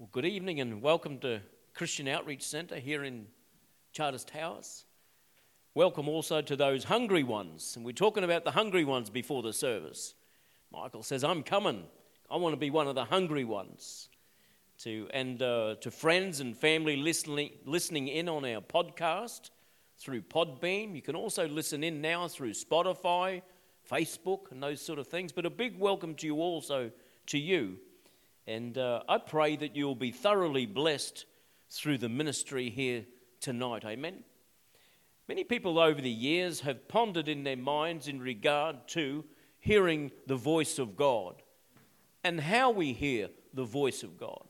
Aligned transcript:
Well, 0.00 0.08
good 0.12 0.24
evening 0.24 0.62
and 0.62 0.80
welcome 0.80 1.18
to 1.18 1.42
Christian 1.74 2.08
Outreach 2.08 2.42
Centre 2.42 2.78
here 2.78 3.04
in 3.04 3.26
Charters 3.92 4.24
Towers. 4.24 4.86
Welcome 5.74 6.08
also 6.08 6.40
to 6.40 6.56
those 6.56 6.84
hungry 6.84 7.22
ones. 7.22 7.76
And 7.76 7.84
we're 7.84 7.92
talking 7.92 8.24
about 8.24 8.44
the 8.44 8.52
hungry 8.52 8.86
ones 8.86 9.10
before 9.10 9.42
the 9.42 9.52
service. 9.52 10.14
Michael 10.72 11.02
says, 11.02 11.22
I'm 11.22 11.42
coming. 11.42 11.84
I 12.30 12.38
want 12.38 12.54
to 12.54 12.56
be 12.56 12.70
one 12.70 12.88
of 12.88 12.94
the 12.94 13.04
hungry 13.04 13.44
ones. 13.44 14.08
To, 14.84 15.06
and 15.12 15.42
uh, 15.42 15.74
to 15.82 15.90
friends 15.90 16.40
and 16.40 16.56
family 16.56 16.96
listening, 16.96 17.50
listening 17.66 18.08
in 18.08 18.26
on 18.26 18.46
our 18.46 18.62
podcast 18.62 19.50
through 19.98 20.22
Podbean. 20.22 20.94
You 20.94 21.02
can 21.02 21.14
also 21.14 21.46
listen 21.46 21.84
in 21.84 22.00
now 22.00 22.26
through 22.26 22.52
Spotify, 22.52 23.42
Facebook, 23.86 24.50
and 24.50 24.62
those 24.62 24.80
sort 24.80 24.98
of 24.98 25.08
things. 25.08 25.30
But 25.30 25.44
a 25.44 25.50
big 25.50 25.78
welcome 25.78 26.14
to 26.14 26.26
you 26.26 26.36
also 26.36 26.90
to 27.26 27.38
you 27.38 27.76
and 28.50 28.76
uh, 28.78 29.02
I 29.08 29.18
pray 29.18 29.54
that 29.56 29.76
you'll 29.76 29.94
be 29.94 30.10
thoroughly 30.10 30.66
blessed 30.66 31.24
through 31.70 31.98
the 31.98 32.08
ministry 32.08 32.68
here 32.68 33.04
tonight. 33.40 33.84
Amen. 33.84 34.24
Many 35.28 35.44
people 35.44 35.78
over 35.78 36.00
the 36.00 36.10
years 36.10 36.60
have 36.60 36.88
pondered 36.88 37.28
in 37.28 37.44
their 37.44 37.56
minds 37.56 38.08
in 38.08 38.20
regard 38.20 38.88
to 38.88 39.24
hearing 39.60 40.10
the 40.26 40.34
voice 40.34 40.80
of 40.80 40.96
God 40.96 41.36
and 42.24 42.40
how 42.40 42.72
we 42.72 42.92
hear 42.92 43.28
the 43.54 43.62
voice 43.64 44.02
of 44.02 44.18
God. 44.18 44.42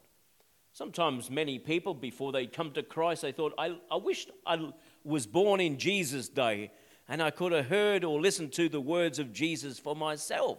Sometimes 0.73 1.31
many 1.31 1.59
people, 1.59 1.93
before 1.93 2.33
they 2.33 2.47
come 2.47 2.71
to 2.73 2.83
Christ, 2.83 3.21
they 3.21 3.33
thought, 3.33 3.53
I, 3.59 3.77
I 3.91 3.97
wish 3.97 4.27
I 4.47 4.71
was 5.05 5.27
born 5.27 5.61
in 5.61 5.77
Jesus' 5.77 6.31
day 6.31 6.71
and 7.07 7.23
I 7.23 7.31
could 7.31 7.53
have 7.53 7.67
heard 7.67 8.05
or 8.05 8.19
listened 8.19 8.53
to 8.53 8.71
the 8.71 8.81
words 8.81 9.19
of 9.19 9.35
Jesus 9.35 9.79
for 9.79 9.95
myself, 9.95 10.59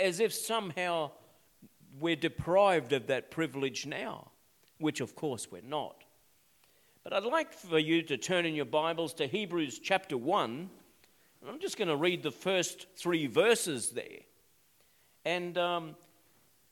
as 0.00 0.18
if 0.18 0.32
somehow 0.32 1.12
we're 2.00 2.16
deprived 2.16 2.92
of 2.92 3.06
that 3.08 3.30
privilege 3.30 3.86
now, 3.86 4.30
which 4.78 5.00
of 5.00 5.14
course 5.14 5.50
we're 5.50 5.62
not. 5.62 6.04
But 7.04 7.12
I'd 7.12 7.24
like 7.24 7.52
for 7.52 7.78
you 7.78 8.02
to 8.02 8.16
turn 8.16 8.46
in 8.46 8.54
your 8.54 8.64
Bibles 8.64 9.14
to 9.14 9.26
Hebrews 9.26 9.78
chapter 9.78 10.16
1. 10.16 10.70
and 11.40 11.50
I'm 11.50 11.60
just 11.60 11.76
going 11.76 11.88
to 11.88 11.96
read 11.96 12.22
the 12.22 12.30
first 12.30 12.86
three 12.96 13.26
verses 13.26 13.90
there. 13.90 14.20
And 15.24 15.56
um, 15.58 15.96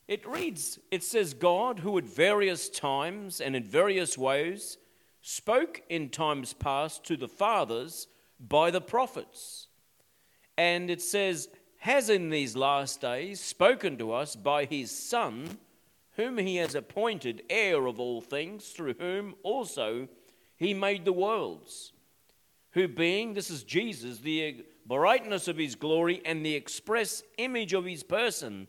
it 0.07 0.27
reads, 0.27 0.79
it 0.91 1.03
says, 1.03 1.35
God, 1.35 1.81
who 1.81 1.97
at 1.99 2.05
various 2.05 2.69
times 2.69 3.41
and 3.41 3.55
in 3.55 3.65
various 3.65 4.17
ways 4.17 4.79
spoke 5.21 5.83
in 5.89 6.09
times 6.09 6.55
past 6.55 7.05
to 7.05 7.17
the 7.17 7.29
fathers 7.29 8.09
by 8.41 8.71
the 8.71 8.81
prophets. 8.81 9.69
And 10.57 10.91
it 10.91 11.03
says, 11.03 11.49
has 11.79 12.11
in 12.11 12.31
these 12.31 12.57
last 12.57 13.01
days 13.01 13.41
spoken 13.41 13.97
to 13.99 14.13
us 14.13 14.37
by 14.37 14.65
his 14.65 14.91
Son, 14.91 15.59
whom 16.17 16.39
he 16.39 16.57
has 16.57 16.75
appointed 16.75 17.43
heir 17.49 17.87
of 17.87 18.01
all 18.01 18.21
things, 18.21 18.69
through 18.69 18.95
whom 18.95 19.35
also 19.43 20.09
he 20.57 20.75
made 20.75 21.05
the 21.05 21.13
worlds. 21.13 21.93
Who, 22.73 22.89
being, 22.89 23.35
this 23.35 23.51
is 23.51 23.63
Jesus, 23.63 24.19
the 24.19 24.65
brightness 24.85 25.49
of 25.49 25.57
his 25.57 25.75
glory 25.75 26.21
and 26.25 26.45
the 26.45 26.55
express 26.55 27.23
image 27.39 27.73
of 27.73 27.85
his 27.85 28.03
person, 28.03 28.69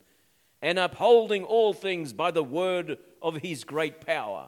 and 0.62 0.78
upholding 0.78 1.44
all 1.44 1.72
things 1.72 2.12
by 2.12 2.30
the 2.30 2.44
word 2.44 2.98
of 3.20 3.36
his 3.36 3.64
great 3.64 4.06
power, 4.06 4.46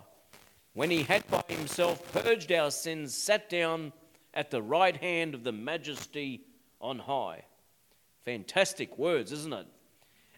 when 0.75 0.91
he 0.91 1.03
had 1.03 1.27
by 1.29 1.43
himself 1.49 2.13
purged 2.13 2.53
our 2.53 2.71
sins, 2.71 3.15
sat 3.15 3.51
down 3.51 3.93
at 4.35 4.51
the 4.51 4.63
right 4.63 4.97
hand 4.97 5.35
of 5.35 5.45
the 5.45 5.53
majesty 5.53 6.43
on 6.81 6.99
high. 6.99 7.45
Fantastic 8.25 8.99
words, 8.99 9.33
isn't 9.33 9.53
it? 9.53 9.67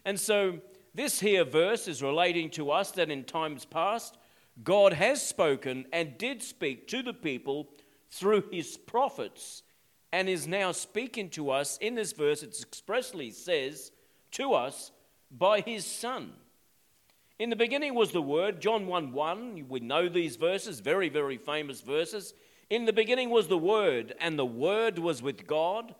And 0.03 0.19
so, 0.19 0.59
this 0.93 1.19
here 1.19 1.43
verse 1.43 1.87
is 1.87 2.01
relating 2.01 2.49
to 2.51 2.71
us 2.71 2.91
that 2.91 3.11
in 3.11 3.23
times 3.25 3.65
past, 3.65 4.17
God 4.63 4.93
has 4.93 5.21
spoken 5.21 5.85
and 5.91 6.17
did 6.17 6.41
speak 6.41 6.87
to 6.87 7.03
the 7.03 7.13
people 7.13 7.69
through 8.09 8.45
his 8.51 8.77
prophets 8.77 9.63
and 10.13 10.29
is 10.29 10.47
now 10.47 10.71
speaking 10.71 11.29
to 11.31 11.51
us. 11.51 11.77
In 11.81 11.95
this 11.95 12.13
verse, 12.13 12.41
it 12.41 12.57
expressly 12.61 13.31
says 13.31 13.91
to 14.31 14.53
us 14.53 14.91
by 15.29 15.59
his 15.59 15.85
Son. 15.85 16.31
In 17.37 17.49
the 17.49 17.57
beginning 17.57 17.95
was 17.95 18.11
the 18.11 18.21
Word, 18.21 18.61
John 18.61 18.87
1 18.87 19.11
1. 19.11 19.65
We 19.67 19.81
know 19.81 20.07
these 20.07 20.37
verses, 20.37 20.79
very, 20.79 21.09
very 21.09 21.37
famous 21.37 21.81
verses. 21.81 22.33
In 22.69 22.85
the 22.85 22.93
beginning 22.93 23.29
was 23.29 23.47
the 23.47 23.57
Word, 23.57 24.15
and 24.21 24.39
the 24.39 24.45
Word 24.45 24.97
was 24.97 25.21
with 25.21 25.45
God 25.45 25.93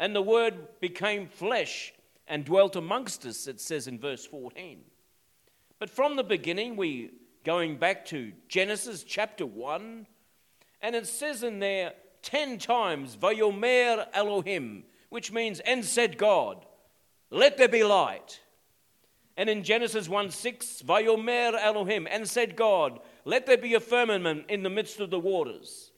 and 0.00 0.16
the 0.16 0.22
Word 0.22 0.80
became 0.80 1.28
flesh 1.28 1.92
and 2.26 2.44
dwelt 2.44 2.74
amongst 2.74 3.26
us, 3.26 3.46
it 3.46 3.60
says 3.60 3.86
in 3.86 3.98
verse 3.98 4.24
14. 4.24 4.80
But 5.78 5.90
from 5.90 6.16
the 6.16 6.24
beginning, 6.24 6.74
we 6.74 7.10
going 7.44 7.76
back 7.76 8.06
to 8.06 8.32
Genesis 8.48 9.04
chapter 9.04 9.44
1, 9.44 10.06
and 10.80 10.96
it 10.96 11.06
says 11.06 11.42
in 11.42 11.58
there 11.58 11.92
10 12.22 12.58
times, 12.58 13.14
Vayomer 13.14 14.06
Elohim, 14.14 14.84
which 15.10 15.30
means, 15.32 15.60
and 15.60 15.84
said 15.84 16.16
God, 16.16 16.64
let 17.30 17.58
there 17.58 17.68
be 17.68 17.84
light. 17.84 18.40
And 19.36 19.50
in 19.50 19.62
Genesis 19.62 20.08
1 20.08 20.30
6, 20.30 20.82
Vayomer 20.82 21.54
Elohim, 21.60 22.08
and 22.10 22.26
said 22.26 22.56
God, 22.56 23.00
let 23.26 23.46
there 23.46 23.58
be 23.58 23.74
a 23.74 23.80
firmament 23.80 24.46
in 24.48 24.62
the 24.62 24.70
midst 24.70 24.98
of 24.98 25.10
the 25.10 25.20
waters. 25.20 25.89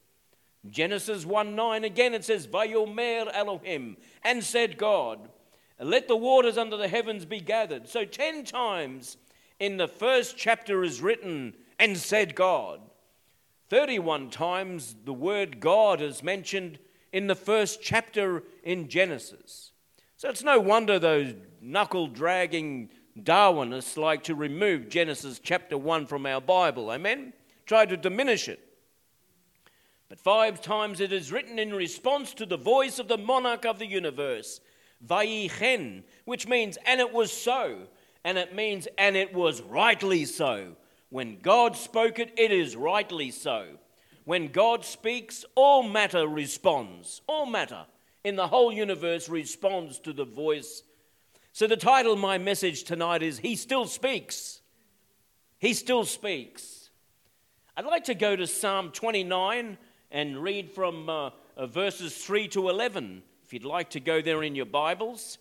Genesis 0.69 1.27
1 1.27 1.55
9 1.55 1.85
again 1.85 2.15
it 2.15 2.25
says, 2.25 2.47
Vayomer 2.47 3.29
Elohim, 3.33 3.97
and 4.23 4.45
said 4.45 4.79
God, 4.79 5.29
let 5.81 6.07
the 6.07 6.17
waters 6.17 6.57
under 6.57 6.77
the 6.77 6.89
heavens 6.89 7.25
be 7.25 7.41
gathered. 7.41 7.89
So, 7.89 8.05
10 8.05 8.45
times 8.45 9.17
in 9.59 9.77
the 9.77 9.89
first 9.89 10.37
chapter 10.37 10.85
is 10.85 11.01
written, 11.01 11.55
and 11.79 11.97
said 11.97 12.35
God. 12.35 12.81
31 13.69 14.31
times 14.31 14.95
the 15.05 15.13
word 15.13 15.59
God 15.59 16.01
is 16.01 16.23
mentioned 16.23 16.79
in 17.13 17.27
the 17.27 17.35
first 17.35 17.83
chapter 17.83 18.45
in 18.63 18.89
Genesis. 18.89 19.73
So, 20.17 20.29
it's 20.29 20.45
no 20.45 20.61
wonder 20.61 20.99
those 20.99 21.35
knuckle 21.61 22.07
dragging 22.07 22.91
Darwinists 23.19 23.97
like 23.97 24.23
to 24.25 24.35
remove 24.35 24.89
Genesis 24.89 25.41
chapter 25.43 25.77
1 25.77 26.07
from 26.07 26.25
our 26.27 26.41
Bible. 26.41 26.93
Amen? 26.93 27.33
Try 27.67 27.85
to 27.87 27.97
diminish 27.97 28.49
it. 28.49 28.72
But 30.13 30.21
five 30.21 30.61
times 30.61 31.01
it 31.01 31.11
is 31.11 31.33
written 31.33 31.59
in 31.59 31.73
response 31.73 32.35
to 32.35 32.45
the 32.45 32.59
voice 32.59 32.99
of 32.99 33.09
the 33.09 33.17
monarch 33.17 33.65
of 33.65 33.79
the 33.79 33.87
universe, 33.87 34.61
Vayichen, 35.03 36.03
which 36.27 36.47
means, 36.47 36.77
and 36.85 37.01
it 37.01 37.15
was 37.15 37.33
so. 37.33 37.89
And 38.23 38.37
it 38.37 38.55
means, 38.55 38.87
and 38.99 39.17
it 39.17 39.33
was 39.33 39.63
rightly 39.63 40.27
so. 40.27 40.77
When 41.09 41.39
God 41.41 41.79
spoke 41.79 42.19
it, 42.19 42.31
it 42.37 42.53
is 42.53 42.77
rightly 42.77 43.31
so. 43.31 43.65
When 44.25 44.49
God 44.49 44.85
speaks, 44.85 45.47
all 45.55 45.83
matter 45.83 46.29
responds. 46.29 47.23
All 47.27 47.47
matter 47.47 47.87
in 48.23 48.37
the 48.37 48.49
whole 48.49 48.71
universe 48.71 49.31
responds 49.31 49.99
to 50.01 50.13
the 50.13 50.27
voice. 50.27 50.83
So, 51.53 51.67
the 51.67 51.75
title 51.79 52.13
of 52.13 52.19
my 52.19 52.37
message 52.37 52.85
tonight 52.85 53.23
is 53.23 53.39
He 53.39 53.57
Still 53.57 53.87
Speaks. 53.87 54.61
He 55.59 55.73
Still 55.73 56.05
Speaks. 56.05 56.91
I'd 57.79 57.87
like 57.87 58.05
to 58.05 58.15
go 58.15 58.37
to 58.37 58.47
Psalm 58.47 58.91
29 58.91 59.79
and 60.13 60.43
read 60.43 60.71
from 60.71 61.09
uh, 61.09 61.31
uh, 61.57 61.67
verses 61.67 62.15
3 62.19 62.47
to 62.49 62.69
11, 62.69 63.23
if 63.45 63.53
you'd 63.53 63.65
like 63.65 63.91
to 63.91 64.01
go 64.01 64.21
there 64.21 64.43
in 64.43 64.55
your 64.55 64.67
Bibles. 64.67 65.39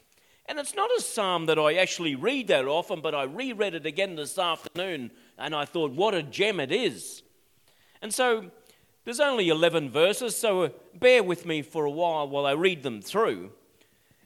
And 0.47 0.57
it's 0.57 0.75
not 0.75 0.89
a 0.97 1.01
psalm 1.01 1.45
that 1.47 1.59
I 1.59 1.75
actually 1.75 2.15
read 2.15 2.47
that 2.47 2.65
often, 2.65 3.01
but 3.01 3.13
I 3.13 3.23
reread 3.23 3.75
it 3.75 3.85
again 3.85 4.15
this 4.15 4.39
afternoon, 4.39 5.11
and 5.37 5.53
I 5.53 5.65
thought, 5.65 5.91
what 5.91 6.15
a 6.15 6.23
gem 6.23 6.59
it 6.61 6.71
is. 6.71 7.21
And 8.01 8.13
so 8.13 8.49
there's 9.03 9.19
only 9.19 9.49
11 9.49 9.89
verses, 9.89 10.37
so 10.37 10.63
uh, 10.63 10.69
bear 10.97 11.21
with 11.21 11.45
me 11.45 11.61
for 11.61 11.83
a 11.83 11.91
while 11.91 12.27
while 12.29 12.45
I 12.45 12.53
read 12.53 12.81
them 12.81 13.01
through. 13.01 13.51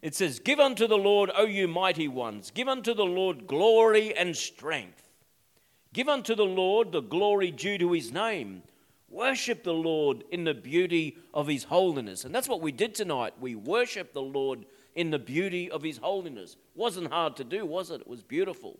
It 0.04 0.14
says, 0.14 0.38
Give 0.38 0.60
unto 0.60 0.86
the 0.86 0.98
Lord, 0.98 1.32
O 1.36 1.46
you 1.46 1.68
mighty 1.68 2.08
ones, 2.08 2.52
give 2.52 2.68
unto 2.68 2.94
the 2.94 3.06
Lord 3.06 3.48
glory 3.48 4.16
and 4.16 4.38
strength. 4.38 5.10
Give 5.92 6.08
unto 6.08 6.36
the 6.36 6.46
Lord 6.46 6.92
the 6.92 7.02
glory 7.02 7.50
due 7.50 7.80
to 7.80 7.94
his 7.94 8.12
name. 8.12 8.62
Worship 9.10 9.64
the 9.64 9.74
Lord 9.74 10.24
in 10.32 10.44
the 10.44 10.54
beauty 10.54 11.18
of 11.34 11.48
His 11.48 11.64
holiness. 11.64 12.26
And 12.26 12.34
that's 12.34 12.50
what 12.50 12.62
we 12.62 12.72
did 12.72 12.96
tonight. 12.96 13.34
We 13.40 13.56
worship 13.56 14.14
the 14.14 14.22
Lord 14.22 14.66
in 14.96 15.12
the 15.12 15.20
beauty 15.20 15.70
of 15.70 15.84
His 15.84 15.98
holiness. 15.98 16.58
Wasn't 16.74 17.12
hard 17.12 17.36
to 17.38 17.44
do, 17.44 17.66
was 17.66 17.92
it? 17.92 18.02
It 18.02 18.08
was 18.08 18.24
beautiful. 18.24 18.80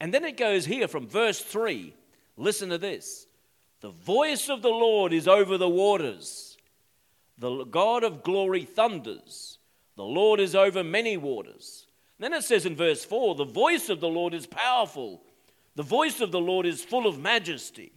And 0.00 0.12
then 0.12 0.24
it 0.24 0.36
goes 0.36 0.66
here 0.66 0.88
from 0.88 1.06
verse 1.06 1.40
3. 1.40 1.94
Listen 2.36 2.70
to 2.70 2.78
this. 2.78 3.26
The 3.80 3.90
voice 3.90 4.48
of 4.48 4.62
the 4.62 4.68
Lord 4.68 5.12
is 5.12 5.28
over 5.28 5.56
the 5.56 5.68
waters. 5.68 6.56
The 7.38 7.64
God 7.64 8.04
of 8.04 8.22
glory 8.22 8.64
thunders. 8.64 9.58
The 9.96 10.04
Lord 10.04 10.40
is 10.40 10.54
over 10.54 10.82
many 10.82 11.16
waters. 11.16 11.86
then 12.18 12.32
it 12.32 12.44
says 12.44 12.66
in 12.66 12.76
verse 12.76 13.04
4 13.04 13.34
the 13.34 13.44
voice 13.44 13.88
of 13.88 14.00
the 14.00 14.08
Lord 14.08 14.34
is 14.34 14.46
powerful. 14.46 15.22
The 15.76 15.82
voice 15.82 16.20
of 16.20 16.32
the 16.32 16.40
Lord 16.40 16.66
is 16.66 16.84
full 16.84 17.06
of 17.06 17.18
majesty. 17.18 17.92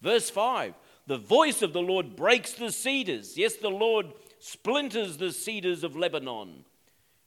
Verse 0.00 0.30
5 0.30 0.74
the 1.06 1.18
voice 1.18 1.62
of 1.62 1.72
the 1.72 1.80
Lord 1.80 2.16
breaks 2.16 2.52
the 2.52 2.72
cedars. 2.72 3.38
Yes, 3.38 3.56
the 3.56 3.70
Lord 3.70 4.06
splinters 4.40 5.16
the 5.16 5.32
cedars 5.32 5.84
of 5.84 5.96
Lebanon. 5.96 6.64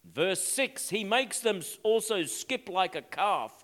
Verse 0.03 0.43
6 0.43 0.89
He 0.89 1.03
makes 1.03 1.39
them 1.39 1.61
also 1.83 2.23
skip 2.23 2.67
like 2.67 2.95
a 2.95 3.01
calf, 3.01 3.63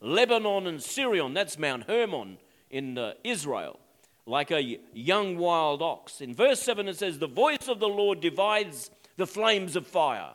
Lebanon 0.00 0.66
and 0.66 0.80
Sirion, 0.80 1.32
that's 1.32 1.58
Mount 1.58 1.84
Hermon 1.84 2.38
in 2.70 2.98
uh, 2.98 3.14
Israel, 3.22 3.78
like 4.26 4.50
a 4.50 4.80
young 4.92 5.38
wild 5.38 5.80
ox. 5.80 6.20
In 6.20 6.34
verse 6.34 6.60
7, 6.60 6.88
it 6.88 6.96
says, 6.96 7.18
The 7.18 7.28
voice 7.28 7.68
of 7.68 7.78
the 7.78 7.88
Lord 7.88 8.20
divides 8.20 8.90
the 9.16 9.26
flames 9.28 9.76
of 9.76 9.86
fire. 9.86 10.30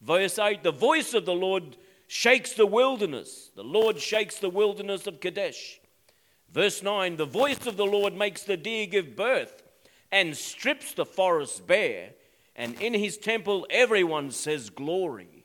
Verse 0.00 0.38
8, 0.38 0.62
The 0.62 0.70
voice 0.70 1.14
of 1.14 1.24
the 1.24 1.34
Lord 1.34 1.76
shakes 2.06 2.52
the 2.52 2.66
wilderness. 2.66 3.50
The 3.56 3.64
Lord 3.64 3.98
shakes 3.98 4.38
the 4.38 4.50
wilderness 4.50 5.08
of 5.08 5.18
Kadesh. 5.18 5.80
Verse 6.52 6.82
9, 6.82 7.16
The 7.16 7.24
voice 7.24 7.66
of 7.66 7.76
the 7.76 7.86
Lord 7.86 8.14
makes 8.14 8.42
the 8.42 8.56
deer 8.56 8.86
give 8.86 9.16
birth 9.16 9.62
and 10.10 10.36
strips 10.36 10.92
the 10.92 11.06
forest 11.06 11.66
bare, 11.66 12.10
and 12.54 12.80
in 12.80 12.92
his 12.92 13.16
temple 13.16 13.66
everyone 13.70 14.30
says 14.30 14.68
glory. 14.68 15.44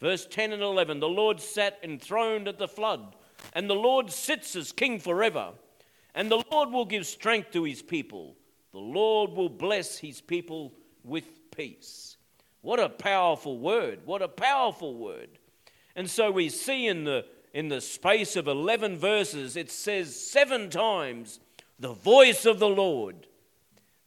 Verse 0.00 0.26
10 0.26 0.52
and 0.52 0.62
11 0.62 1.00
The 1.00 1.08
Lord 1.08 1.40
sat 1.40 1.78
enthroned 1.82 2.48
at 2.48 2.58
the 2.58 2.68
flood, 2.68 3.14
and 3.52 3.68
the 3.68 3.74
Lord 3.74 4.10
sits 4.10 4.56
as 4.56 4.72
king 4.72 4.98
forever. 4.98 5.52
And 6.16 6.30
the 6.30 6.44
Lord 6.52 6.70
will 6.70 6.84
give 6.84 7.06
strength 7.06 7.50
to 7.52 7.64
his 7.64 7.82
people. 7.82 8.36
The 8.72 8.78
Lord 8.78 9.32
will 9.32 9.48
bless 9.48 9.98
his 9.98 10.20
people 10.20 10.72
with 11.02 11.24
peace. 11.50 12.16
What 12.60 12.80
a 12.80 12.88
powerful 12.88 13.58
word! 13.58 14.00
What 14.04 14.22
a 14.22 14.28
powerful 14.28 14.94
word. 14.94 15.38
And 15.96 16.08
so 16.08 16.30
we 16.30 16.48
see 16.48 16.86
in 16.86 17.04
the, 17.04 17.24
in 17.54 17.68
the 17.68 17.80
space 17.80 18.34
of 18.34 18.48
11 18.48 18.98
verses, 18.98 19.56
it 19.56 19.70
says 19.70 20.14
seven 20.20 20.68
times, 20.68 21.38
the 21.78 21.92
voice 21.92 22.44
of 22.44 22.58
the 22.58 22.68
Lord. 22.68 23.28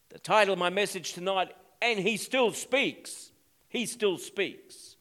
The 0.09 0.19
title 0.19 0.53
of 0.53 0.59
my 0.59 0.69
message 0.69 1.13
tonight, 1.13 1.53
and 1.81 1.97
he 1.97 2.17
still 2.17 2.51
speaks. 2.51 3.31
He 3.69 3.85
still 3.85 4.17
speaks. 4.17 4.97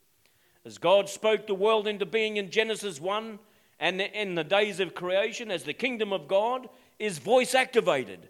As 0.65 0.79
God 0.79 1.09
spoke 1.09 1.47
the 1.49 1.55
world 1.55 1.89
into 1.89 2.07
being 2.07 2.37
in 2.37 2.51
Genesis 2.51 3.01
1 3.01 3.41
and 3.81 4.01
in 4.01 4.37
the 4.37 4.45
days 4.45 4.79
of 4.79 4.95
creation, 4.95 5.51
as 5.51 5.65
the 5.65 5.75
kingdom 5.75 6.13
of 6.13 6.29
God 6.29 6.69
is 7.01 7.19
voice 7.19 7.55
activated. 7.55 8.29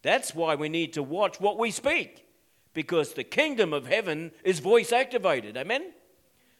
That's 0.00 0.34
why 0.34 0.54
we 0.54 0.70
need 0.70 0.94
to 0.94 1.02
watch 1.02 1.40
what 1.40 1.58
we 1.58 1.70
speak, 1.70 2.24
because 2.72 3.12
the 3.12 3.24
kingdom 3.24 3.74
of 3.74 3.86
heaven 3.86 4.30
is 4.44 4.60
voice 4.60 4.92
activated. 4.92 5.58
Amen? 5.58 5.92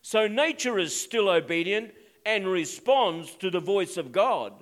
So 0.03 0.29
nature 0.29 0.79
is 0.79 0.99
still 0.99 1.31
obedient 1.31 1.95
and 2.27 2.47
responds 2.47 3.35
to 3.37 3.51
the 3.51 3.61
voice 3.61 3.97
of 3.97 4.13
God. 4.13 4.53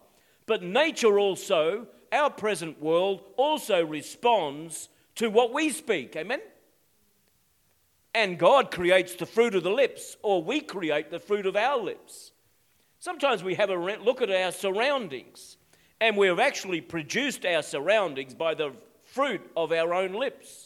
But 0.46 0.62
nature 0.62 1.18
also, 1.18 1.88
our 2.12 2.28
present 2.28 2.80
world, 2.80 3.22
also 3.36 3.84
responds 3.84 4.90
to 5.16 5.30
what 5.30 5.52
we 5.52 5.70
speak. 5.70 6.14
Amen? 6.14 6.40
And 8.14 8.38
God 8.38 8.70
creates 8.70 9.14
the 9.14 9.26
fruit 9.26 9.54
of 9.54 9.64
the 9.64 9.70
lips, 9.70 10.16
or 10.22 10.42
we 10.42 10.60
create 10.60 11.10
the 11.10 11.18
fruit 11.18 11.46
of 11.46 11.56
our 11.56 11.82
lips. 11.82 12.32
Sometimes 13.00 13.42
we 13.42 13.54
have 13.54 13.70
a 13.70 13.76
look 13.76 14.22
at 14.22 14.30
our 14.30 14.52
surroundings, 14.52 15.56
and 16.00 16.16
we've 16.16 16.38
actually 16.38 16.82
produced 16.82 17.46
our 17.46 17.62
surroundings 17.62 18.34
by 18.34 18.54
the 18.54 18.72
fruit 19.04 19.40
of 19.56 19.72
our 19.72 19.94
own 19.94 20.12
lips. 20.12 20.63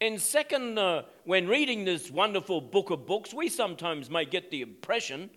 In 0.00 0.18
second, 0.18 0.78
uh, 0.78 1.02
when 1.24 1.46
reading 1.46 1.84
this 1.84 2.10
wonderful 2.10 2.62
book 2.62 2.88
of 2.90 3.06
books, 3.06 3.34
we 3.34 3.48
sometimes 3.50 4.08
may 4.08 4.24
get 4.24 4.50
the 4.50 4.62
impression 4.62 5.28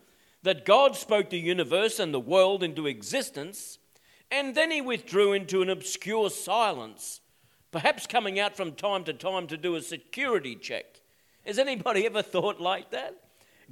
that 0.44 0.66
God 0.66 0.96
spoke 0.96 1.30
the 1.30 1.38
universe 1.38 2.00
and 2.00 2.14
the 2.14 2.20
world 2.20 2.64
into 2.64 2.88
existence, 2.88 3.78
and 4.32 4.56
then 4.56 4.72
he 4.72 4.80
withdrew 4.80 5.34
into 5.34 5.62
an 5.62 5.70
obscure 5.70 6.30
silence 6.30 7.20
perhaps 7.74 8.06
coming 8.08 8.40
out 8.40 8.56
from 8.56 8.72
time 8.72 9.04
to 9.04 9.12
time 9.12 9.48
to 9.48 9.58
do 9.58 9.76
a 9.76 9.82
security 9.82 10.56
check. 10.56 11.02
Has 11.46 11.60
anybody 11.60 12.06
ever 12.06 12.22
thought 12.22 12.62
like 12.62 12.92
that? 12.92 13.16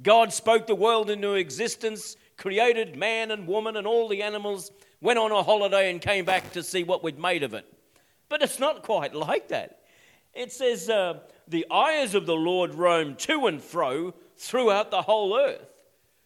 God 0.02 0.32
spoke 0.32 0.66
the 0.66 0.74
world 0.74 1.08
into 1.08 1.34
existence, 1.34 2.16
created 2.36 2.96
man 2.96 3.30
and 3.30 3.46
woman 3.46 3.76
and 3.76 3.86
all 3.86 4.08
the 4.08 4.22
animals, 4.22 4.72
went 5.00 5.20
on 5.20 5.30
a 5.30 5.42
holiday 5.42 5.90
and 5.90 6.00
came 6.02 6.24
back 6.24 6.52
to 6.52 6.62
see 6.62 6.82
what 6.82 7.04
we'd 7.04 7.18
made 7.18 7.44
of 7.44 7.54
it. 7.54 7.64
But 8.28 8.42
it's 8.42 8.58
not 8.58 8.82
quite 8.82 9.14
like 9.14 9.48
that. 9.48 9.81
It 10.34 10.52
says, 10.52 10.88
uh, 10.88 11.20
The 11.48 11.66
eyes 11.70 12.14
of 12.14 12.26
the 12.26 12.34
Lord 12.34 12.74
roam 12.74 13.16
to 13.16 13.46
and 13.46 13.62
fro 13.62 14.14
throughout 14.36 14.90
the 14.90 15.02
whole 15.02 15.36
earth. 15.36 15.82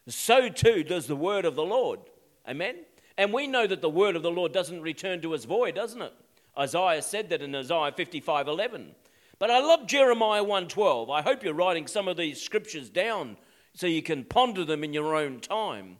So 0.08 0.48
too 0.48 0.84
does 0.84 1.06
the 1.06 1.16
word 1.16 1.44
of 1.44 1.56
the 1.56 1.64
Lord. 1.64 2.00
Amen? 2.48 2.76
And 3.18 3.32
we 3.32 3.46
know 3.46 3.66
that 3.66 3.80
the 3.80 3.88
word 3.88 4.14
of 4.14 4.22
the 4.22 4.30
Lord 4.30 4.52
doesn't 4.52 4.82
return 4.82 5.20
to 5.22 5.34
us 5.34 5.44
void, 5.44 5.74
doesn't 5.74 6.02
it? 6.02 6.12
Isaiah 6.58 7.02
said 7.02 7.30
that 7.30 7.42
in 7.42 7.54
Isaiah 7.54 7.92
55 7.92 8.48
11. 8.48 8.94
But 9.38 9.50
I 9.50 9.58
love 9.60 9.86
Jeremiah 9.86 10.44
1:12. 10.44 11.10
I 11.10 11.22
hope 11.22 11.42
you're 11.42 11.52
writing 11.52 11.86
some 11.86 12.08
of 12.08 12.16
these 12.16 12.40
scriptures 12.40 12.88
down 12.88 13.36
so 13.74 13.86
you 13.86 14.02
can 14.02 14.24
ponder 14.24 14.64
them 14.64 14.82
in 14.82 14.92
your 14.92 15.14
own 15.14 15.40
time. 15.40 15.98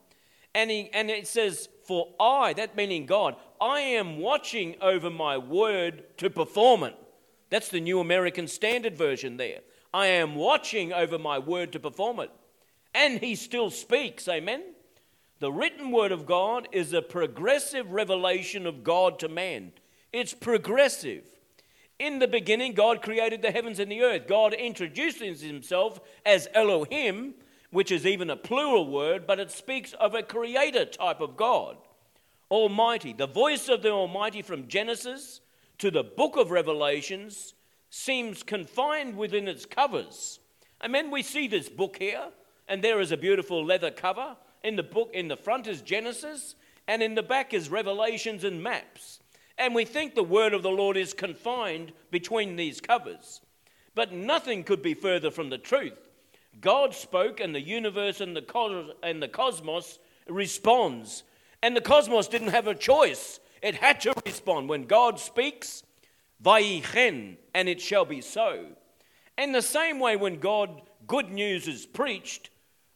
And, 0.55 0.71
he, 0.71 0.89
and 0.95 1.11
it 1.11 1.27
says, 1.27 1.69
For 1.85 2.15
I, 2.19 2.55
that 2.55 2.77
meaning 2.77 3.05
God, 3.05 3.37
I 3.61 3.81
am 3.81 4.19
watching 4.19 4.77
over 4.81 5.11
my 5.11 5.37
word 5.37 6.17
to 6.17 6.31
perform 6.31 6.85
it. 6.85 6.97
That's 7.51 7.69
the 7.69 7.81
New 7.81 8.01
American 8.01 8.49
Standard 8.49 8.97
Version 8.97 9.37
there. 9.37 9.61
I 9.95 10.07
am 10.07 10.35
watching 10.35 10.93
over 10.93 11.19
my 11.19 11.39
word 11.39 11.73
to 11.73 11.81
perform 11.81 12.21
it. 12.21 12.31
And 12.95 13.21
he 13.21 13.35
still 13.35 13.71
speaks, 13.71 14.27
amen? 14.27 14.63
The 15.39 15.53
written 15.53 15.91
word 15.91 16.13
of 16.13 16.27
God 16.27 16.69
is 16.73 16.93
a 16.93 17.03
progressive 17.03 17.93
revelation 17.93 18.67
of 18.67 18.83
God 18.83 19.19
to 19.19 19.29
man. 19.29 19.73
It's 20.13 20.33
progressive. 20.33 21.25
In 21.99 22.19
the 22.19 22.29
beginning, 22.29 22.73
God 22.73 23.03
created 23.03 23.43
the 23.43 23.51
heavens 23.51 23.79
and 23.79 23.91
the 23.91 24.03
earth. 24.03 24.27
God 24.27 24.55
introduces 24.55 25.41
himself 25.41 26.01
as 26.25 26.49
Elohim, 26.55 27.35
which 27.71 27.91
is 27.91 28.07
even 28.07 28.31
a 28.31 28.37
plural 28.37 28.91
word, 28.91 29.27
but 29.27 29.41
it 29.41 29.51
speaks 29.51 29.93
of 29.95 30.15
a 30.15 30.23
creator 30.23 30.85
type 30.85 31.21
of 31.21 31.37
God. 31.37 31.77
Almighty. 32.51 33.13
The 33.13 33.27
voice 33.27 33.69
of 33.69 33.83
the 33.83 33.91
Almighty 33.91 34.41
from 34.43 34.69
Genesis 34.69 35.41
to 35.79 35.91
the 35.91 36.03
book 36.03 36.37
of 36.37 36.51
Revelations 36.51 37.55
seems 37.91 38.43
confined 38.43 39.17
within 39.17 39.49
its 39.49 39.67
covers. 39.67 40.41
And 40.81 40.95
then 40.95 41.11
we 41.11 41.23
see 41.23 41.49
this 41.49 41.69
book 41.69 41.97
here, 41.99 42.29
and 42.69 42.83
there 42.83 43.01
is 43.01 43.13
a 43.13 43.17
beautiful 43.17 43.65
leather 43.65 43.91
cover. 43.91 44.37
In 44.63 44.77
the 44.77 44.83
book, 44.83 45.11
in 45.13 45.29
the 45.29 45.37
front 45.37 45.67
is 45.67 45.83
Genesis, 45.83 46.55
and 46.89 47.03
in 47.03 47.15
the 47.15 47.23
back 47.23 47.55
is 47.55 47.69
Revelations 47.69 48.45
and 48.45 48.63
maps. 48.63 49.21
And 49.59 49.75
we 49.75 49.85
think 49.85 50.15
the 50.15 50.23
word 50.23 50.53
of 50.53 50.63
the 50.63 50.71
Lord 50.71 50.97
is 50.97 51.15
confined 51.15 51.93
between 52.11 52.57
these 52.57 52.81
covers. 52.81 53.41
But 53.95 54.13
nothing 54.13 54.65
could 54.65 54.83
be 54.83 54.95
further 54.95 55.31
from 55.31 55.49
the 55.49 55.59
truth. 55.59 56.11
God 56.61 56.95
spoke, 56.95 57.41
and 57.41 57.55
the 57.55 57.61
universe 57.61 58.21
and 58.21 58.37
the, 58.37 58.43
cos- 58.43 58.93
and 59.03 59.23
the 59.23 59.29
cosmos 59.29 59.99
responds. 60.29 61.23
And 61.63 61.77
the 61.77 61.81
cosmos 61.81 62.29
didn't 62.29 62.49
have 62.49 62.67
a 62.67 62.75
choice, 62.75 63.41
it 63.63 63.77
had 63.77 64.01
to 64.03 64.15
respond. 64.25 64.69
When 64.69 64.85
God 64.85 65.19
speaks, 65.19 65.83
Vayichen, 66.43 67.37
and 67.55 67.69
it 67.69 67.81
shall 67.81 68.05
be 68.05 68.21
so. 68.21 68.67
In 69.39 69.53
the 69.53 69.63
same 69.63 69.99
way, 69.99 70.17
when 70.17 70.39
God 70.39 70.83
good 71.07 71.31
news 71.31 71.69
is 71.69 71.87
preached, 71.87 72.51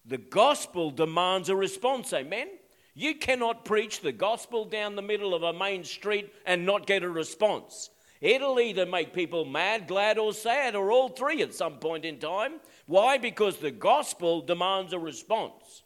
the 0.04 0.18
gospel 0.18 0.90
demands 0.90 1.48
a 1.48 1.56
response. 1.56 2.12
Amen? 2.12 2.48
You 2.94 3.14
cannot 3.14 3.64
preach 3.64 4.00
the 4.00 4.12
gospel 4.12 4.64
down 4.64 4.96
the 4.96 5.02
middle 5.02 5.34
of 5.34 5.42
a 5.42 5.52
main 5.52 5.84
street 5.84 6.32
and 6.44 6.66
not 6.66 6.86
get 6.86 7.02
a 7.02 7.08
response. 7.08 7.90
It'll 8.20 8.60
either 8.60 8.84
make 8.84 9.14
people 9.14 9.44
mad, 9.46 9.86
glad, 9.86 10.18
or 10.18 10.34
sad, 10.34 10.74
or 10.74 10.92
all 10.92 11.08
three 11.08 11.40
at 11.40 11.54
some 11.54 11.78
point 11.78 12.04
in 12.04 12.18
time. 12.18 12.60
Why? 12.86 13.16
Because 13.16 13.56
the 13.56 13.70
gospel 13.70 14.42
demands 14.42 14.92
a 14.92 14.98
response. 14.98 15.82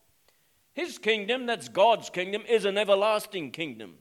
His 0.73 0.99
kingdom, 0.99 1.47
that's 1.47 1.69
God's 1.69 2.11
kingdom, 2.11 2.43
is 2.49 2.65
an 2.65 2.77
everlasting 2.77 3.53
kingdom. 3.53 3.95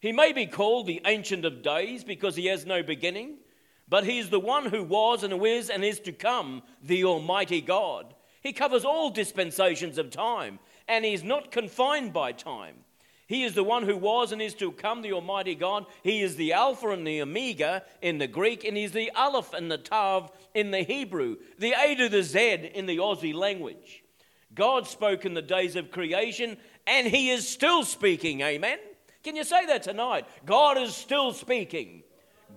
He 0.00 0.12
may 0.12 0.32
be 0.32 0.46
called 0.46 0.86
the 0.86 1.00
Ancient 1.04 1.44
of 1.44 1.62
Days 1.62 2.04
because 2.04 2.36
he 2.36 2.46
has 2.46 2.66
no 2.66 2.82
beginning, 2.82 3.38
but 3.88 4.04
he 4.04 4.18
is 4.18 4.30
the 4.30 4.40
one 4.40 4.66
who 4.66 4.82
was 4.82 5.22
and 5.22 5.32
who 5.32 5.44
is 5.44 5.70
and 5.70 5.84
is 5.84 6.00
to 6.00 6.12
come, 6.12 6.62
the 6.82 7.04
Almighty 7.04 7.60
God. 7.60 8.14
He 8.42 8.52
covers 8.52 8.84
all 8.84 9.10
dispensations 9.10 9.98
of 9.98 10.10
time 10.10 10.58
and 10.88 11.04
he 11.04 11.14
is 11.14 11.24
not 11.24 11.50
confined 11.50 12.12
by 12.12 12.32
time. 12.32 12.76
He 13.28 13.42
is 13.42 13.54
the 13.54 13.64
one 13.64 13.82
who 13.82 13.96
was 13.96 14.30
and 14.30 14.40
is 14.40 14.54
to 14.54 14.70
come, 14.70 15.02
the 15.02 15.12
Almighty 15.12 15.56
God. 15.56 15.86
He 16.04 16.22
is 16.22 16.36
the 16.36 16.52
Alpha 16.52 16.90
and 16.90 17.04
the 17.04 17.22
Omega 17.22 17.82
in 18.00 18.18
the 18.18 18.28
Greek, 18.28 18.64
and 18.64 18.76
he's 18.76 18.92
the 18.92 19.10
Aleph 19.16 19.52
and 19.52 19.68
the 19.68 19.78
Tav 19.78 20.30
in 20.54 20.70
the 20.70 20.82
Hebrew, 20.82 21.36
the 21.58 21.74
A 21.76 21.96
to 21.96 22.08
the 22.08 22.22
Z 22.22 22.70
in 22.72 22.86
the 22.86 22.98
Aussie 22.98 23.34
language. 23.34 24.04
God 24.54 24.86
spoke 24.86 25.24
in 25.24 25.34
the 25.34 25.42
days 25.42 25.74
of 25.74 25.90
creation, 25.90 26.56
and 26.86 27.08
he 27.08 27.30
is 27.30 27.48
still 27.48 27.82
speaking. 27.82 28.42
Amen. 28.42 28.78
Can 29.26 29.34
you 29.34 29.42
say 29.42 29.66
that 29.66 29.82
tonight? 29.82 30.24
God 30.44 30.78
is 30.78 30.94
still 30.94 31.32
speaking. 31.32 32.04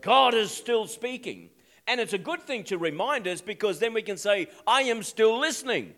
God 0.02 0.36
is 0.36 0.52
still 0.52 0.86
speaking. 0.86 1.50
And 1.88 2.00
it's 2.00 2.14
a 2.14 2.20
good 2.20 2.44
thing 2.44 2.64
to 2.66 2.78
remind 2.78 3.28
us 3.28 3.42
because 3.42 3.80
then 3.80 3.92
we 3.92 4.04
can 4.04 4.18
say, 4.18 4.50
I 4.68 4.84
am 4.84 5.02
still 5.02 5.40
listening. 5.40 5.96